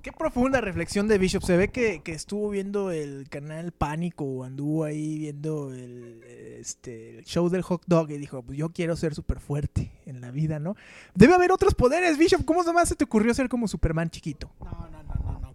[0.01, 1.43] Qué profunda reflexión de Bishop.
[1.43, 6.21] Se ve que, que estuvo viendo el canal Pánico o anduvo ahí viendo el,
[6.59, 10.19] este, el show del hot dog y dijo, pues yo quiero ser súper fuerte en
[10.19, 10.75] la vida, ¿no?
[11.15, 12.43] Debe haber otros poderes, Bishop.
[12.43, 14.51] ¿Cómo nomás se te ocurrió ser como Superman chiquito?
[14.59, 14.82] No.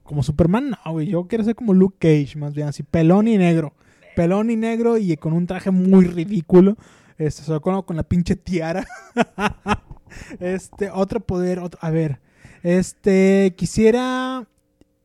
[0.08, 1.08] Como Superman, no, güey.
[1.08, 3.74] Yo quiero ser como Luke Cage, más bien así, pelón y negro.
[4.16, 6.78] Pelón y negro y con un traje muy ridículo.
[7.18, 8.86] Este, solo con, con la pinche tiara.
[10.40, 12.20] este, otro poder, otro, a ver.
[12.62, 14.48] Este, quisiera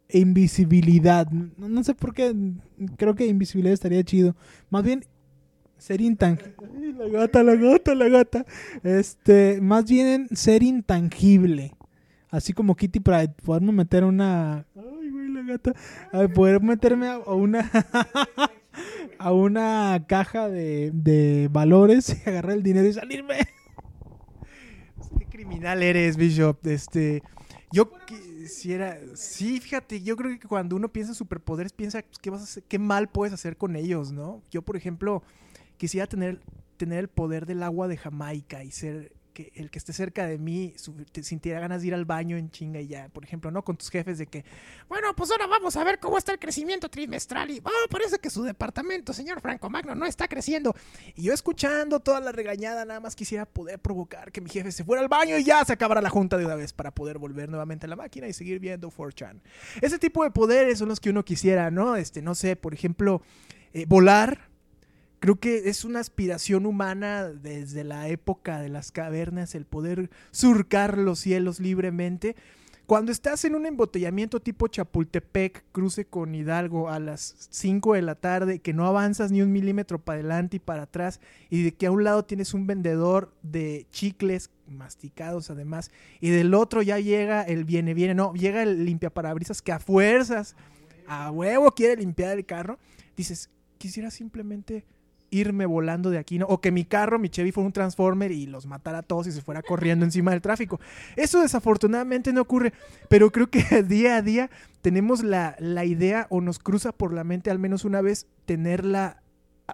[0.07, 1.29] invisibilidad.
[1.29, 2.33] No, no sé por qué.
[2.95, 4.37] Creo que invisibilidad estaría chido.
[4.69, 5.03] Más bien,
[5.77, 6.53] ser intangible.
[6.97, 8.45] La gata, la gata, la gata.
[8.83, 11.73] Este, más bien ser intangible.
[12.33, 14.65] Así como Kitty Pride, poderme meter una.
[14.75, 15.73] Ay, güey, la gata.
[16.11, 17.69] A ver, poder meterme a, a una.
[19.19, 23.35] a una caja de, de valores y agarrar el dinero y salirme.
[25.19, 26.65] Qué criminal eres, Bishop.
[26.65, 27.21] Este,
[27.71, 32.31] yo quisiera, sí, fíjate, yo creo que cuando uno piensa en superpoderes piensa pues, qué
[32.31, 34.41] vas a hacer, qué mal puedes hacer con ellos, ¿no?
[34.49, 35.21] Yo, por ejemplo,
[35.77, 36.39] quisiera tener
[36.77, 40.37] tener el poder del agua de Jamaica y ser que el que esté cerca de
[40.37, 40.73] mí
[41.21, 43.63] sintiera ganas de ir al baño en chinga y ya, por ejemplo, ¿no?
[43.63, 44.45] Con tus jefes de que,
[44.87, 48.29] bueno, pues ahora vamos a ver cómo está el crecimiento trimestral y, oh, parece que
[48.29, 50.75] su departamento, señor Franco Magno, no está creciendo.
[51.15, 54.83] Y yo escuchando toda la regañada, nada más quisiera poder provocar que mi jefe se
[54.83, 57.49] fuera al baño y ya se acabara la junta de una vez para poder volver
[57.49, 59.41] nuevamente a la máquina y seguir viendo 4chan.
[59.81, 61.95] Ese tipo de poderes son los que uno quisiera, ¿no?
[61.95, 63.21] Este, no sé, por ejemplo,
[63.73, 64.52] eh, volar.
[65.23, 70.97] Creo que es una aspiración humana desde la época de las cavernas el poder surcar
[70.97, 72.35] los cielos libremente.
[72.87, 78.15] Cuando estás en un embotellamiento tipo Chapultepec, cruce con Hidalgo a las 5 de la
[78.15, 81.85] tarde, que no avanzas ni un milímetro para adelante y para atrás, y de que
[81.85, 87.43] a un lado tienes un vendedor de chicles masticados además, y del otro ya llega
[87.43, 90.57] el viene, viene, no, llega el limpiaparabrisas que a fuerzas,
[91.07, 92.77] a huevo quiere limpiar el carro,
[93.15, 94.83] dices, quisiera simplemente
[95.33, 96.45] irme volando de aquí, ¿no?
[96.45, 99.31] O que mi carro, mi Chevy fuera un Transformer y los matara a todos y
[99.31, 100.79] se fuera corriendo encima del tráfico.
[101.15, 102.73] Eso desafortunadamente no ocurre,
[103.09, 104.49] pero creo que día a día
[104.81, 108.85] tenemos la, la idea o nos cruza por la mente al menos una vez tener
[108.85, 109.23] la,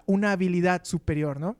[0.06, 1.56] una habilidad superior, ¿no?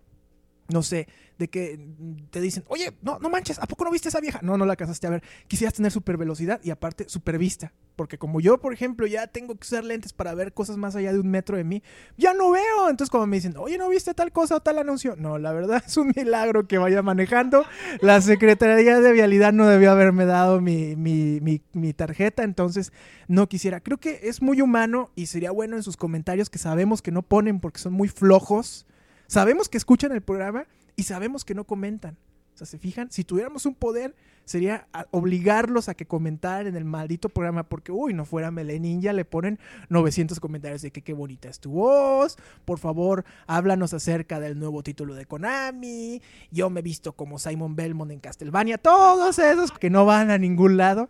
[0.68, 1.08] No sé,
[1.40, 1.80] de que
[2.28, 4.40] te dicen, oye, no, no manches, ¿a poco no viste a esa vieja?
[4.42, 5.22] No, no la alcanzaste a ver.
[5.48, 7.72] Quisieras tener super velocidad y aparte super vista.
[7.96, 11.12] Porque como yo, por ejemplo, ya tengo que usar lentes para ver cosas más allá
[11.12, 11.82] de un metro de mí,
[12.18, 12.90] ya no veo.
[12.90, 15.16] Entonces, como me dicen, oye, ¿no viste tal cosa o tal anuncio?
[15.16, 17.64] No, la verdad es un milagro que vaya manejando.
[18.02, 21.40] La Secretaría de Vialidad no debió haberme dado mi, mi,
[21.72, 22.92] mi tarjeta, entonces
[23.28, 23.80] no quisiera.
[23.80, 27.22] Creo que es muy humano y sería bueno en sus comentarios que sabemos que no
[27.22, 28.86] ponen porque son muy flojos.
[29.26, 32.16] Sabemos que escuchan el programa y sabemos que no comentan.
[32.54, 33.10] O sea, ¿se fijan?
[33.10, 38.12] Si tuviéramos un poder, sería obligarlos a que comentaran en el maldito programa, porque, uy,
[38.12, 42.36] no fuera Mele Ninja, le ponen 900 comentarios de que qué bonita es tu voz,
[42.64, 47.76] por favor, háblanos acerca del nuevo título de Konami, yo me he visto como Simon
[47.76, 51.08] Belmont en Castlevania, todos esos que no van a ningún lado.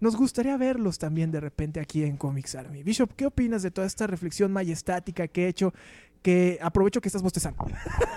[0.00, 2.82] Nos gustaría verlos también de repente aquí en Comics Army.
[2.82, 5.74] Bishop, ¿qué opinas de toda esta reflexión majestática que he hecho?
[6.22, 7.64] Que aprovecho que estás bostezando.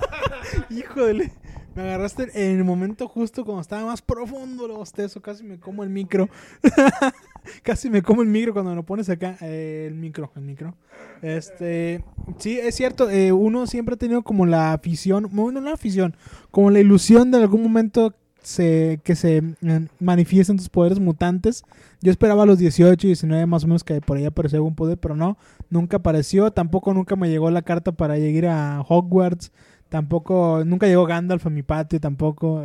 [0.69, 1.31] Híjole,
[1.75, 5.83] me agarraste en el momento justo cuando estaba más profundo el bostezo, casi me como
[5.83, 6.29] el micro.
[7.63, 10.75] casi me como el micro cuando me lo pones acá, eh, el micro, el micro.
[11.21, 12.03] Este,
[12.37, 16.15] sí, es cierto, eh, uno siempre ha tenido como la afición, no la afición,
[16.51, 18.13] como la ilusión de algún momento
[18.43, 21.63] se, que se eh, manifiesten tus poderes mutantes.
[22.01, 24.97] Yo esperaba a los 18, 19 más o menos que por ahí apareció algún poder,
[24.97, 25.37] pero no,
[25.69, 26.51] nunca apareció.
[26.51, 29.51] Tampoco nunca me llegó la carta para llegar a Hogwarts.
[29.89, 32.63] Tampoco, nunca llegó Gandalf a mi patio, tampoco.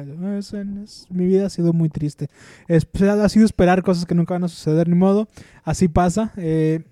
[1.11, 2.29] Mi vida ha sido muy triste.
[2.69, 5.29] Es- pues, ha sido esperar cosas que nunca van a suceder, ni modo.
[5.63, 6.33] Así pasa.
[6.37, 6.85] Eh,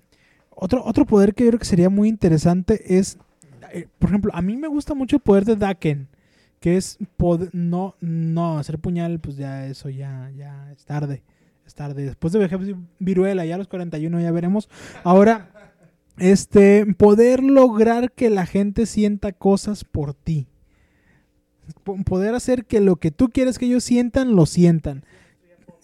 [0.51, 3.17] otro, otro poder que yo creo que sería muy interesante es,
[3.73, 6.07] eh, por ejemplo, a mí me gusta mucho el poder de Daken,
[6.67, 6.97] que es
[7.53, 11.23] no, no, hacer puñal, pues ya eso ya, ya es tarde,
[11.65, 12.03] es tarde.
[12.03, 12.59] Después de Vejez
[12.99, 14.67] Viruela, ya a los 41 ya veremos.
[15.05, 15.49] Ahora,
[16.17, 20.47] este, poder lograr que la gente sienta cosas por ti.
[21.85, 25.05] Po- Poder hacer que lo que tú quieres que ellos sientan, lo sientan.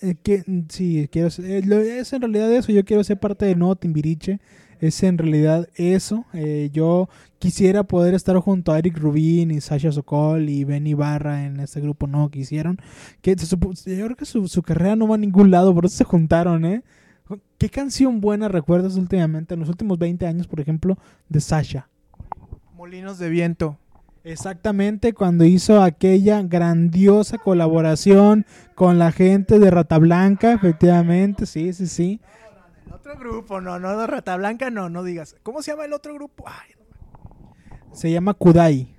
[0.02, 2.74] Eh, que, sí, quiero eh, en realidad eso.
[2.74, 4.42] Yo quiero ser parte de Nuevo Timbiriche.
[4.84, 6.26] Es en realidad eso.
[6.34, 7.08] Eh, yo
[7.40, 11.80] quisiera poder estar junto a Eric Rubin y Sasha Sokol y Ben Ibarra en este
[11.80, 12.06] grupo.
[12.06, 12.78] No quisieron.
[13.22, 15.96] Que se yo creo que su, su carrera no va a ningún lado, por eso
[15.96, 16.84] se juntaron, ¿eh?
[17.58, 20.98] ¿Qué canción buena recuerdas últimamente, en los últimos 20 años, por ejemplo,
[21.30, 21.88] de Sasha?
[22.76, 23.78] Molinos de viento.
[24.26, 31.88] Exactamente, cuando hizo aquella grandiosa colaboración con la gente de Rata Blanca, efectivamente, sí, sí,
[31.88, 32.20] sí.
[33.04, 35.36] Otro grupo, no, no, no, Rata Blanca, no, no digas.
[35.44, 36.46] ¿Cómo se llama el otro grupo?
[36.48, 36.72] Ay,
[37.92, 38.96] Se llama Kudai.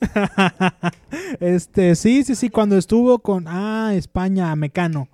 [1.38, 5.06] este, sí, sí, sí, cuando estuvo con, ah, España, Mecano.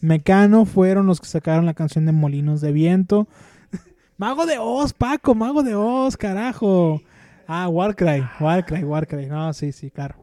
[0.00, 3.26] Mecano fueron los que sacaron la canción de Molinos de Viento.
[4.18, 7.02] Mago de Oz, Paco, Mago de Oz, carajo.
[7.48, 9.26] Ah, Warcry, Warcry, Warcry.
[9.26, 10.14] No, sí, sí, claro.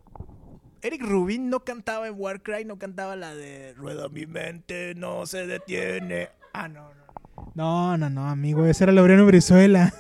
[0.82, 5.48] Eric Rubin no cantaba en Warcry, no cantaba la de Rueda mi mente, no se
[5.48, 6.30] detiene.
[6.54, 7.09] Ah, no, no.
[7.56, 9.94] No, no, no, amigo, ese era Laureano Brizuela.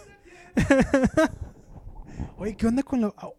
[2.37, 3.13] Oye, ¿qué onda con la...
[3.17, 3.29] ah,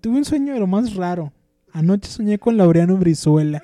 [0.00, 1.32] Tuve un sueño de lo más raro.
[1.72, 3.62] Anoche soñé con Laureano Brizuela.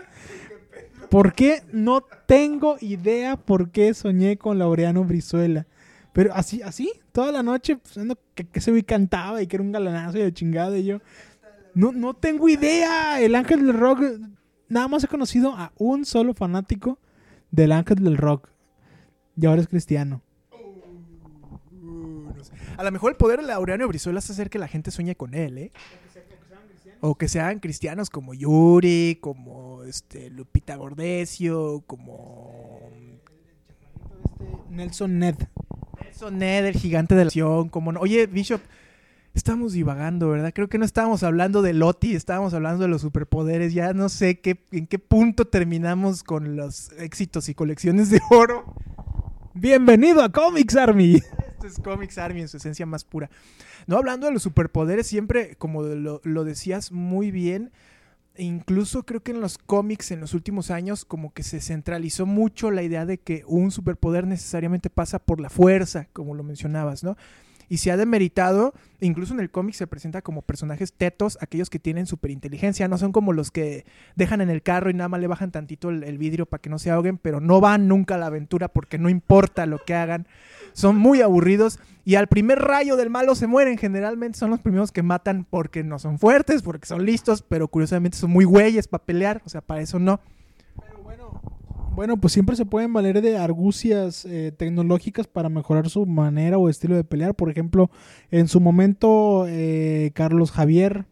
[1.08, 1.62] ¿Por qué?
[1.72, 5.66] No tengo idea por qué soñé con Laureano Brizuela.
[6.12, 9.62] Pero así, así, toda la noche, pensando que, que ese güey cantaba y que era
[9.62, 10.76] un galanazo y de chingada.
[10.76, 10.98] Y yo,
[11.74, 13.20] no, no tengo idea.
[13.20, 14.02] El ángel del rock,
[14.68, 16.98] nada más he conocido a un solo fanático
[17.50, 18.48] del ángel del rock.
[19.40, 20.20] Y ahora es cristiano.
[20.52, 22.52] Uh, no sé.
[22.76, 25.34] A lo mejor el poder de Laureano Brizuela es hacer que la gente sueñe con
[25.34, 25.72] él, ¿eh?
[27.00, 32.90] O que sean cristianos como Yuri, como este Lupita Gordesio, como
[34.68, 35.36] Nelson Ned.
[36.04, 38.00] Nelson Ned, el gigante de la acción, como no.
[38.00, 38.60] Oye, Bishop,
[39.32, 40.52] estamos divagando, ¿verdad?
[40.54, 43.72] Creo que no estábamos hablando de Loti, estábamos hablando de los superpoderes.
[43.72, 48.74] Ya no sé qué, en qué punto terminamos con los éxitos y colecciones de oro.
[49.54, 51.16] Bienvenido a Comics Army.
[51.16, 53.30] Esto es Comics Army en su esencia más pura.
[53.88, 57.72] No hablando de los superpoderes, siempre, como lo, lo decías muy bien,
[58.36, 62.70] incluso creo que en los cómics en los últimos años como que se centralizó mucho
[62.70, 67.16] la idea de que un superpoder necesariamente pasa por la fuerza, como lo mencionabas, ¿no?
[67.70, 71.78] Y se ha demeritado, incluso en el cómic se presenta como personajes tetos, aquellos que
[71.78, 75.28] tienen superinteligencia, no son como los que dejan en el carro y nada más le
[75.28, 78.18] bajan tantito el, el vidrio para que no se ahoguen, pero no van nunca a
[78.18, 80.26] la aventura porque no importa lo que hagan,
[80.72, 84.90] son muy aburridos y al primer rayo del malo se mueren, generalmente son los primeros
[84.90, 89.04] que matan porque no son fuertes, porque son listos, pero curiosamente son muy güeyes para
[89.04, 90.20] pelear, o sea, para eso no.
[92.00, 96.70] Bueno, pues siempre se pueden valer de argucias eh, tecnológicas para mejorar su manera o
[96.70, 97.34] estilo de pelear.
[97.34, 97.90] Por ejemplo,
[98.30, 101.04] en su momento, eh, Carlos Javier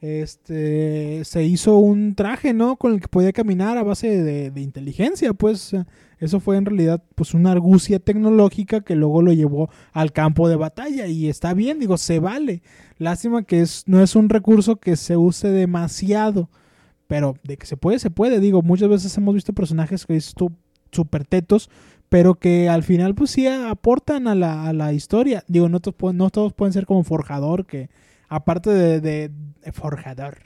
[0.00, 2.74] este, se hizo un traje, ¿no?
[2.74, 5.34] Con el que podía caminar a base de, de inteligencia.
[5.34, 5.84] Pues eh,
[6.18, 10.56] eso fue en realidad pues una argucia tecnológica que luego lo llevó al campo de
[10.56, 11.06] batalla.
[11.06, 12.60] Y está bien, digo, se vale.
[12.98, 16.50] Lástima que es, no es un recurso que se use demasiado.
[17.06, 18.40] Pero de que se puede, se puede.
[18.40, 20.34] Digo, muchas veces hemos visto personajes que es
[20.90, 21.70] súper tetos,
[22.08, 25.44] pero que al final pues sí aportan a la, a la historia.
[25.48, 27.90] Digo, no todos, no todos pueden ser como forjador, que
[28.28, 29.30] aparte de, de,
[29.62, 30.38] de forjador,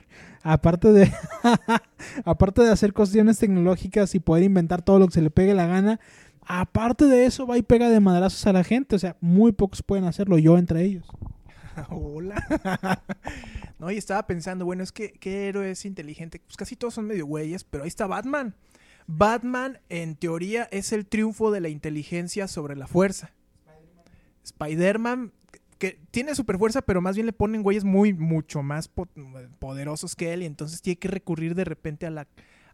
[0.43, 1.13] aparte de
[2.25, 5.67] aparte de hacer cuestiones tecnológicas y poder inventar todo lo que se le pegue la
[5.67, 6.01] gana,
[6.49, 8.97] aparte de eso va y pega de madrazos a la gente.
[8.97, 11.07] O sea, muy pocos pueden hacerlo, yo entre ellos.
[11.91, 13.03] Hola.
[13.79, 16.41] No, y estaba pensando, bueno, es que ¿qué héroe es inteligente?
[16.45, 18.55] Pues casi todos son medio güeyes, pero ahí está Batman.
[19.07, 23.33] Batman, en teoría, es el triunfo de la inteligencia sobre la fuerza.
[24.45, 25.33] Spider-Man,
[25.79, 29.09] que tiene super fuerza, pero más bien le ponen güeyes muy, mucho más po
[29.59, 32.27] poderosos que él, y entonces tiene que recurrir de repente a la,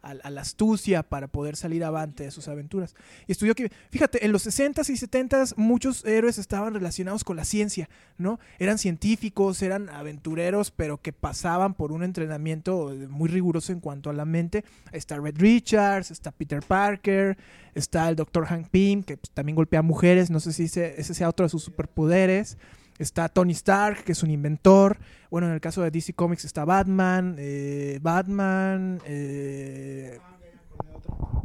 [0.04, 2.94] a, a, la astucia para poder salir avante de sus aventuras.
[3.26, 7.44] Y estudió que, fíjate, en los 60s y 70s muchos héroes estaban relacionados con la
[7.44, 7.88] ciencia,
[8.18, 8.38] ¿no?
[8.58, 14.12] Eran científicos, eran aventureros, pero que pasaban por un entrenamiento muy riguroso en cuanto a
[14.12, 14.64] la mente.
[14.92, 17.36] Está Red Richards, está Peter Parker,
[17.74, 18.46] está el Dr.
[18.46, 21.50] Hank Pym, que pues, también golpea mujeres, no sé si ese, ese sea otro de
[21.50, 22.56] sus superpoderes.
[22.98, 24.98] Está Tony Stark, que es un inventor.
[25.30, 27.34] Bueno, en el caso de DC Comics está Batman.
[27.38, 29.00] Eh, Batman.
[29.04, 30.18] Eh,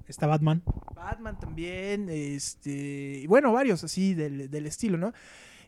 [0.07, 0.61] está Batman.
[0.93, 2.07] Batman también.
[2.09, 5.11] Este, y bueno, varios así del, del, estilo, ¿no?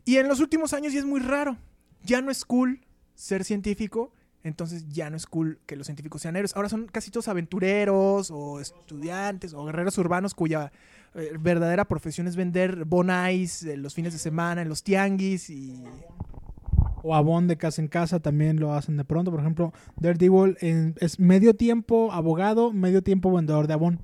[0.05, 1.57] Y en los últimos años ya es muy raro.
[2.03, 2.81] Ya no es cool
[3.15, 4.13] ser científico.
[4.43, 6.56] Entonces ya no es cool que los científicos sean héroes.
[6.56, 10.71] Ahora son casi todos aventureros o estudiantes o guerreros urbanos cuya
[11.13, 15.84] eh, verdadera profesión es vender bonais eh, los fines de semana en los tianguis y...
[17.04, 19.32] O abón de casa en casa también lo hacen de pronto.
[19.32, 24.01] Por ejemplo, Daredevil en, es medio tiempo abogado, medio tiempo vendedor de abón.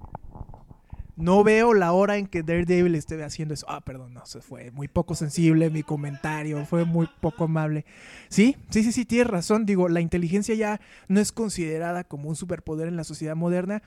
[1.18, 3.66] No veo la hora en que Daredevil esté haciendo eso.
[3.70, 7.86] Ah, perdón, no, se fue muy poco sensible mi comentario, fue muy poco amable.
[8.30, 9.66] Sí, sí, sí, sí, tienes razón.
[9.66, 13.82] Digo, la inteligencia ya no es considerada como un superpoder en la sociedad moderna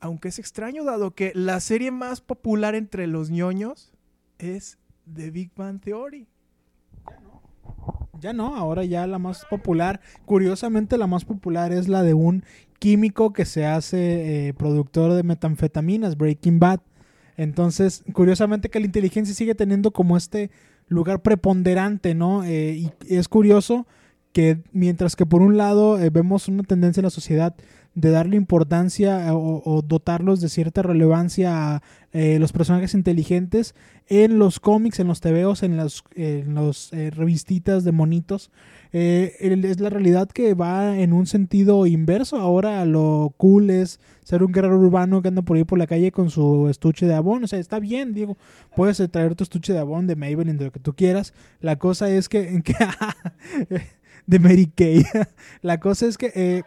[0.00, 3.92] aunque es extraño dado que la serie más popular entre los ñoños
[4.38, 4.78] es
[5.12, 6.28] The Big Bang Theory.
[8.20, 12.44] Ya no, ahora ya la más popular, curiosamente la más popular es la de un
[12.78, 16.80] químico que se hace eh, productor de metanfetaminas, Breaking Bad.
[17.36, 20.50] Entonces, curiosamente que la inteligencia sigue teniendo como este
[20.88, 22.44] lugar preponderante, ¿no?
[22.44, 23.86] Eh, y es curioso
[24.32, 27.54] que mientras que por un lado eh, vemos una tendencia en la sociedad
[27.96, 31.82] de darle importancia o, o dotarlos de cierta relevancia a
[32.12, 33.74] eh, los personajes inteligentes
[34.06, 38.50] en los cómics, en los tebeos, en las en los, eh, revistitas de monitos.
[38.92, 42.38] Eh, es la realidad que va en un sentido inverso.
[42.38, 46.12] Ahora lo cool es ser un guerrero urbano que anda por ahí por la calle
[46.12, 47.44] con su estuche de abón.
[47.44, 48.38] O sea, está bien, digo,
[48.74, 51.34] puedes traer tu estuche de abón de Maybelline, de lo que tú quieras.
[51.60, 52.62] La cosa es que...
[52.64, 52.74] que
[54.26, 55.04] de Mary Kay.
[55.62, 56.62] la cosa es que...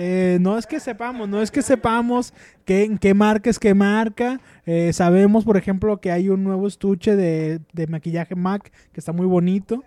[0.00, 2.32] Eh, no es que sepamos, no es que sepamos
[2.64, 4.40] qué, qué marca es qué marca.
[4.64, 9.12] Eh, sabemos, por ejemplo, que hay un nuevo estuche de, de maquillaje MAC que está
[9.12, 9.82] muy bonito.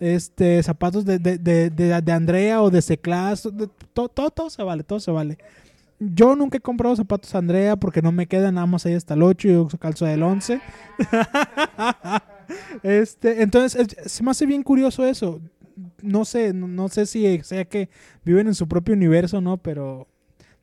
[0.00, 3.42] Este, zapatos de, de, de, de Andrea o de Seclas,
[3.92, 5.36] todo, todo, todo se vale, todo se vale.
[6.00, 9.22] Yo nunca he comprado zapatos Andrea porque no me quedan, nada más ahí hasta el
[9.22, 10.58] 8 y yo calzo del 11.
[12.82, 15.38] este, entonces, se me hace bien curioso eso
[16.04, 17.88] no sé, no, sé si sea que
[18.24, 19.56] viven en su propio universo, ¿no?
[19.56, 20.08] Pero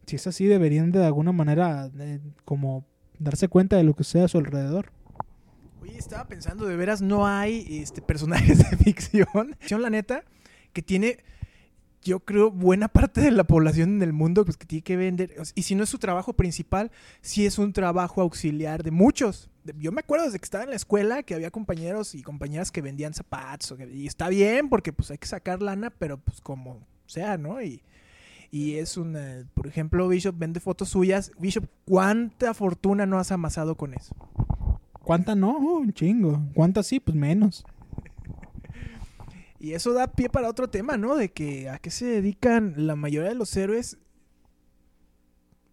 [0.06, 2.86] si es así, deberían de alguna manera eh, como
[3.20, 4.92] darse cuenta de lo que sea a su alrededor.
[5.82, 9.56] Oye, estaba pensando, de veras no hay este, personajes de ficción.
[9.80, 10.24] La neta,
[10.74, 11.18] que tiene,
[12.04, 15.36] yo creo, buena parte de la población del mundo pues, que tiene que vender.
[15.56, 16.92] Y si no es su trabajo principal,
[17.22, 19.50] sí es un trabajo auxiliar de muchos.
[19.78, 22.82] Yo me acuerdo desde que estaba en la escuela que había compañeros y compañeras que
[22.82, 23.76] vendían zapatos.
[23.94, 27.62] Y está bien porque pues hay que sacar lana, pero pues como sea, ¿no?
[27.62, 27.84] Y,
[28.50, 31.32] y es una, por ejemplo, Bishop vende fotos suyas.
[31.40, 34.16] Bishop, ¿cuánta fortuna no has amasado con eso?
[35.04, 35.58] ¿Cuánta no?
[35.58, 36.42] Uh, un chingo.
[36.54, 37.00] ¿Cuánta sí?
[37.00, 37.64] Pues menos.
[39.62, 41.16] Y eso da pie para otro tema, ¿no?
[41.16, 44.00] De que a qué se dedican la mayoría de los héroes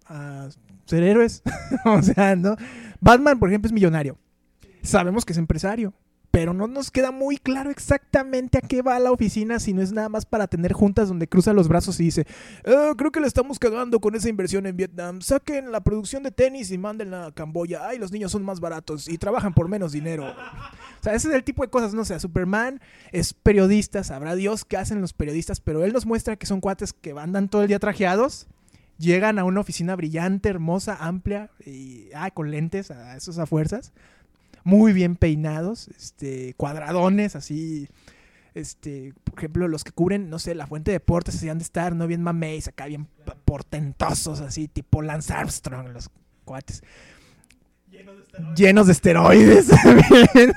[0.05, 0.51] a
[0.85, 1.43] ser héroes.
[1.87, 2.57] o sea, ¿no?
[3.01, 4.19] Batman, por ejemplo, es millonario.
[4.83, 5.95] Sabemos que es empresario.
[6.31, 9.93] Pero no nos queda muy claro exactamente a qué va la oficina, si no es
[9.93, 12.27] nada más para tener juntas donde cruza los brazos y dice,
[12.65, 15.21] "Eh, creo que le estamos cagando con esa inversión en Vietnam.
[15.21, 17.89] Saquen la producción de tenis y mándenla a Camboya.
[17.89, 20.27] Ay, los niños son más baratos y trabajan por menos dinero.
[20.27, 22.81] O sea, ese es el tipo de cosas, no o sea, Superman
[23.13, 26.93] es periodista, sabrá Dios qué hacen los periodistas, pero él nos muestra que son cuates
[26.93, 28.49] que andan todo el día trajeados,
[28.99, 33.93] llegan a una oficina brillante, hermosa, amplia, y ah, con lentes, a esos a fuerzas,
[34.69, 37.89] muy bien peinados, este, cuadradones, así,
[38.53, 41.65] este, por ejemplo, los que cubren, no sé, la fuente de deportes, así han de
[41.65, 43.09] estar, no bien mameis, acá bien
[43.47, 46.11] portentosos, así, tipo Lance Armstrong, los
[46.45, 46.83] cuates.
[48.55, 49.69] Llenos de esteroides.
[49.83, 50.53] también.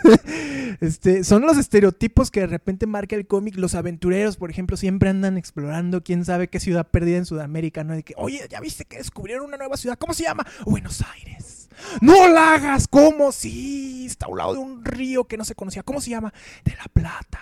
[0.81, 3.55] este, son los estereotipos que de repente marca el cómic.
[3.55, 7.93] Los aventureros, por ejemplo, siempre andan explorando quién sabe qué ciudad perdida en Sudamérica, ¿no?
[7.93, 9.97] De que, oye, ya viste que descubrieron una nueva ciudad.
[9.97, 10.45] ¿Cómo se llama?
[10.65, 11.60] Buenos Aires.
[12.01, 13.31] No la hagas, ¿cómo?
[13.31, 15.83] Sí, está a un lado de un río que no se conocía.
[15.83, 16.33] ¿Cómo se llama?
[16.63, 17.39] De la Plata.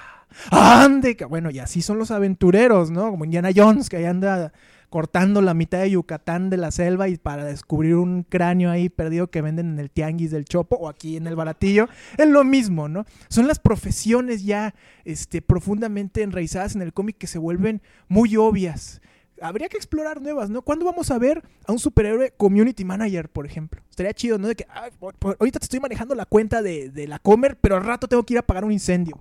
[0.51, 3.09] Ande, bueno, y así son los aventureros, ¿no?
[3.11, 4.51] Como Indiana Jones, que ahí anda
[4.89, 9.29] cortando la mitad de Yucatán de la selva y para descubrir un cráneo ahí perdido
[9.29, 11.87] que venden en el tianguis del Chopo o aquí en el Baratillo,
[12.17, 13.05] es lo mismo, ¿no?
[13.29, 14.73] Son las profesiones ya
[15.05, 19.01] este, profundamente enraizadas en el cómic que se vuelven muy obvias.
[19.41, 20.61] Habría que explorar nuevas, ¿no?
[20.61, 23.81] ¿Cuándo vamos a ver a un superhéroe community manager, por ejemplo?
[23.89, 24.47] Estaría chido, ¿no?
[24.47, 27.75] De que "Ay, por- ahorita te estoy manejando la cuenta de, de la Comer, pero
[27.77, 29.17] al rato tengo que ir a pagar un incendio.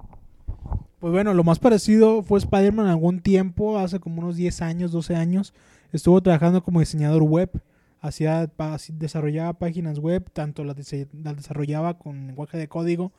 [1.00, 5.14] Pues bueno, lo más parecido fue Spider-Man algún tiempo, hace como unos 10 años, 12
[5.14, 5.54] años.
[5.92, 7.50] Estuvo trabajando como diseñador web.
[8.00, 8.48] Hacía,
[8.92, 10.76] desarrollaba páginas web, tanto las,
[11.22, 13.12] las desarrollaba con lenguaje de código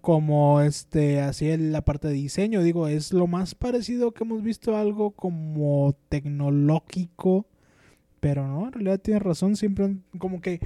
[0.00, 2.62] como este hacía la parte de diseño.
[2.62, 7.46] Digo, es lo más parecido que hemos visto algo como tecnológico.
[8.20, 10.60] Pero no, en realidad tienes razón, siempre como que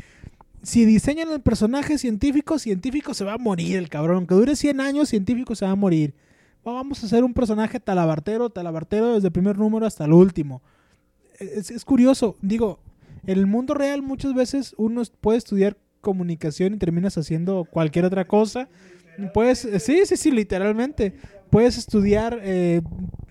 [0.62, 4.16] si diseñan el personaje científico, científico se va a morir el cabrón.
[4.16, 6.14] Aunque dure 100 años, científico se va a morir.
[6.64, 10.62] Vamos a hacer un personaje talabartero, talabartero desde el primer número hasta el último.
[11.38, 12.80] Es, es curioso, digo,
[13.26, 18.26] en el mundo real muchas veces uno puede estudiar comunicación y terminas haciendo cualquier otra
[18.26, 18.68] cosa.
[19.32, 21.14] Puedes, sí, sí, sí, literalmente.
[21.50, 22.82] Puedes estudiar eh,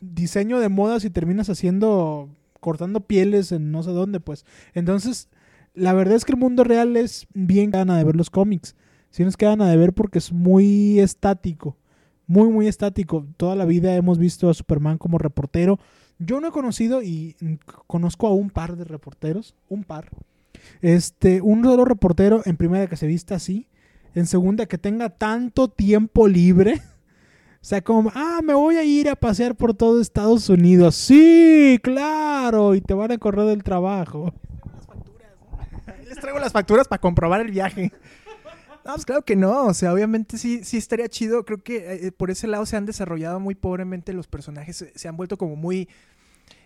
[0.01, 2.29] diseño de modas y terminas haciendo,
[2.59, 4.45] cortando pieles en no sé dónde, pues.
[4.73, 5.29] Entonces,
[5.73, 8.75] la verdad es que el mundo real es bien gana de ver los cómics.
[9.09, 11.77] Sí nos quedan a de ver porque es muy estático.
[12.25, 13.27] Muy, muy estático.
[13.38, 15.79] Toda la vida hemos visto a Superman como reportero.
[16.19, 17.36] Yo no he conocido y
[17.88, 19.55] conozco a un par de reporteros.
[19.69, 20.09] Un par.
[20.81, 23.67] Este, un solo reportero en primera que se vista así.
[24.16, 26.82] En segunda que tenga tanto tiempo libre.
[27.55, 30.95] O sea, como, ah, me voy a ir a pasear por todo Estados Unidos.
[30.95, 32.76] Sí, claro.
[32.76, 34.34] Y te van a correr del trabajo.
[35.88, 37.93] Ahí les traigo las facturas para comprobar el viaje.
[38.84, 39.68] No, pues claro que no.
[39.68, 41.45] O sea, obviamente sí, sí estaría chido.
[41.45, 44.76] Creo que eh, por ese lado se han desarrollado muy pobremente los personajes.
[44.76, 45.88] Se, se han vuelto como muy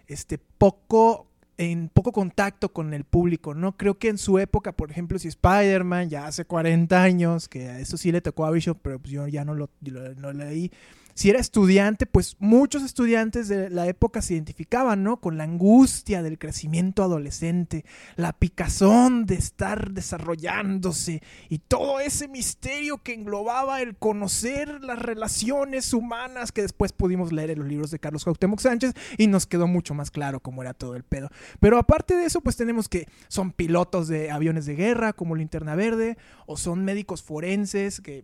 [0.08, 1.28] este poco
[1.58, 3.76] en poco contacto con el público, ¿no?
[3.78, 7.80] Creo que en su época, por ejemplo, si Spider-Man ya hace 40 años, que a
[7.80, 10.72] eso sí le tocó a Bishop, pero pues yo ya no lo, lo- no leí.
[11.18, 15.20] Si era estudiante, pues muchos estudiantes de la época se identificaban, ¿no?
[15.20, 17.86] Con la angustia del crecimiento adolescente,
[18.18, 25.92] la picazón de estar desarrollándose y todo ese misterio que englobaba el conocer las relaciones
[25.92, 29.66] humanas que después pudimos leer en los libros de Carlos Cuauhtémoc Sánchez y nos quedó
[29.66, 31.32] mucho más claro cómo era todo el pedo.
[31.60, 35.74] Pero aparte de eso, pues tenemos que son pilotos de aviones de guerra como Linterna
[35.74, 36.16] Verde
[36.46, 38.24] o son médicos forenses que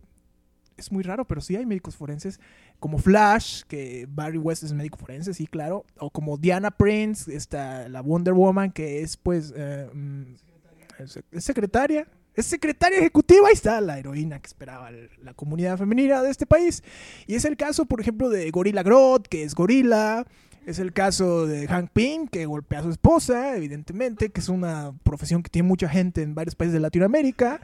[0.76, 2.40] es muy raro, pero sí hay médicos forenses
[2.80, 7.88] como Flash, que Barry West es médico forense, sí, claro, o como Diana Prince, está
[7.88, 10.34] la Wonder Woman, que es pues eh, mm,
[11.32, 14.90] es secretaria, es secretaria ejecutiva, ahí está la heroína que esperaba
[15.22, 16.82] la comunidad femenina de este país.
[17.26, 20.26] Y es el caso, por ejemplo, de Gorilla Grodd, que es gorila.
[20.66, 24.94] Es el caso de Hank Pym, que golpea a su esposa, evidentemente, que es una
[25.02, 27.60] profesión que tiene mucha gente en varios países de Latinoamérica.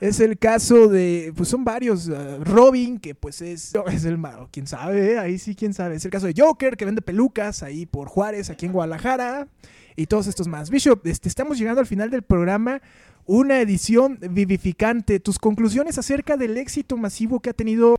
[0.00, 4.48] Es el caso de, pues son varios, eh, Robin, que pues es, es el malo,
[4.50, 5.94] quién sabe, eh, ahí sí, quién sabe.
[5.94, 9.46] Es el caso de Joker, que vende pelucas ahí por Juárez, aquí en Guadalajara,
[9.94, 10.70] y todos estos más.
[10.70, 12.82] Bishop, este, estamos llegando al final del programa,
[13.26, 15.20] una edición vivificante.
[15.20, 17.96] Tus conclusiones acerca del éxito masivo que ha tenido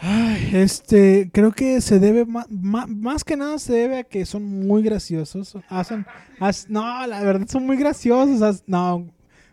[0.00, 4.82] Ay, este, creo que se debe, más que nada se debe a que son muy
[4.82, 5.56] graciosos.
[5.68, 6.06] Hacen,
[6.40, 8.62] haz- no, la verdad son muy graciosos.
[8.66, 9.06] no,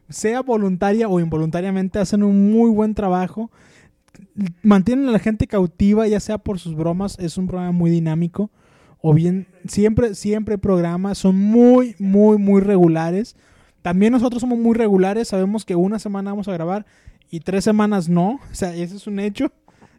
[0.10, 3.50] sea voluntaria o involuntariamente, hacen un muy buen trabajo.
[4.62, 8.52] mantienen a la gente cautiva, ya sea por sus bromas, es un programa muy dinámico,
[9.02, 13.36] o bien siempre, siempre programas, son muy, muy, muy regulares.
[13.82, 16.86] También nosotros somos muy regulares, sabemos que una semana vamos a grabar
[17.32, 19.52] y tres semanas no, o sea, ese es un hecho.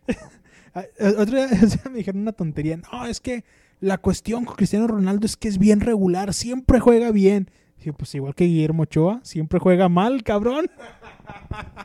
[1.19, 3.45] Otro día o sea, me dijeron una tontería, no, es que
[3.81, 7.51] la cuestión con Cristiano Ronaldo es que es bien regular, siempre juega bien.
[7.77, 10.71] Dije, pues igual que Guillermo Ochoa, siempre juega mal, cabrón.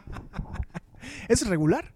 [1.28, 1.94] ¿Es regular?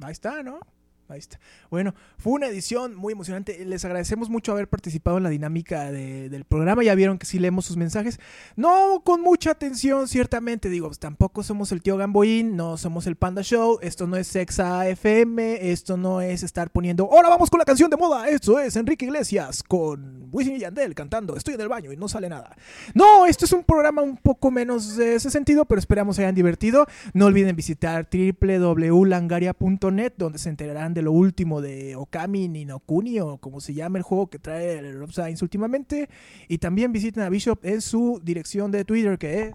[0.00, 0.60] Ahí está, ¿no?
[1.08, 1.38] Ahí está.
[1.70, 3.64] Bueno, fue una edición muy emocionante.
[3.64, 6.82] Les agradecemos mucho haber participado en la dinámica de- del programa.
[6.82, 8.18] Ya vieron que sí leemos sus mensajes.
[8.56, 10.68] No con mucha atención, ciertamente.
[10.70, 13.78] Digo, pues, tampoco somos el tío Gamboín, no somos el Panda Show.
[13.82, 15.70] Esto no es Sexa FM.
[15.72, 17.08] Esto no es estar poniendo.
[17.12, 18.28] Ahora vamos con la canción de moda.
[18.28, 21.36] Esto es Enrique Iglesias con Wisin y Yandel cantando.
[21.36, 22.56] Estoy en el baño y no sale nada.
[22.94, 26.86] No, esto es un programa un poco menos de ese sentido, pero esperamos hayan divertido.
[27.12, 33.60] No olviden visitar www.langaria.net, donde se enterarán de lo último de Okami Ninokuni, o como
[33.60, 36.08] se llama el juego que trae el Rob Science últimamente.
[36.48, 39.54] Y también visiten a Bishop en su dirección de Twitter, que es.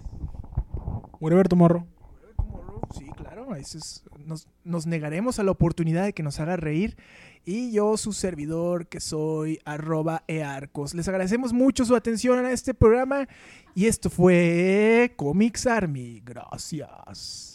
[1.19, 1.85] Whatever tomorrow.
[2.97, 6.95] Sí, claro, es- nos, nos negaremos a la oportunidad de que nos haga reír.
[7.45, 10.93] Y yo, su servidor, que soy arroba earcos.
[10.93, 13.27] Les agradecemos mucho su atención a este programa.
[13.75, 16.21] Y esto fue Comics Army.
[16.23, 17.48] Gracias.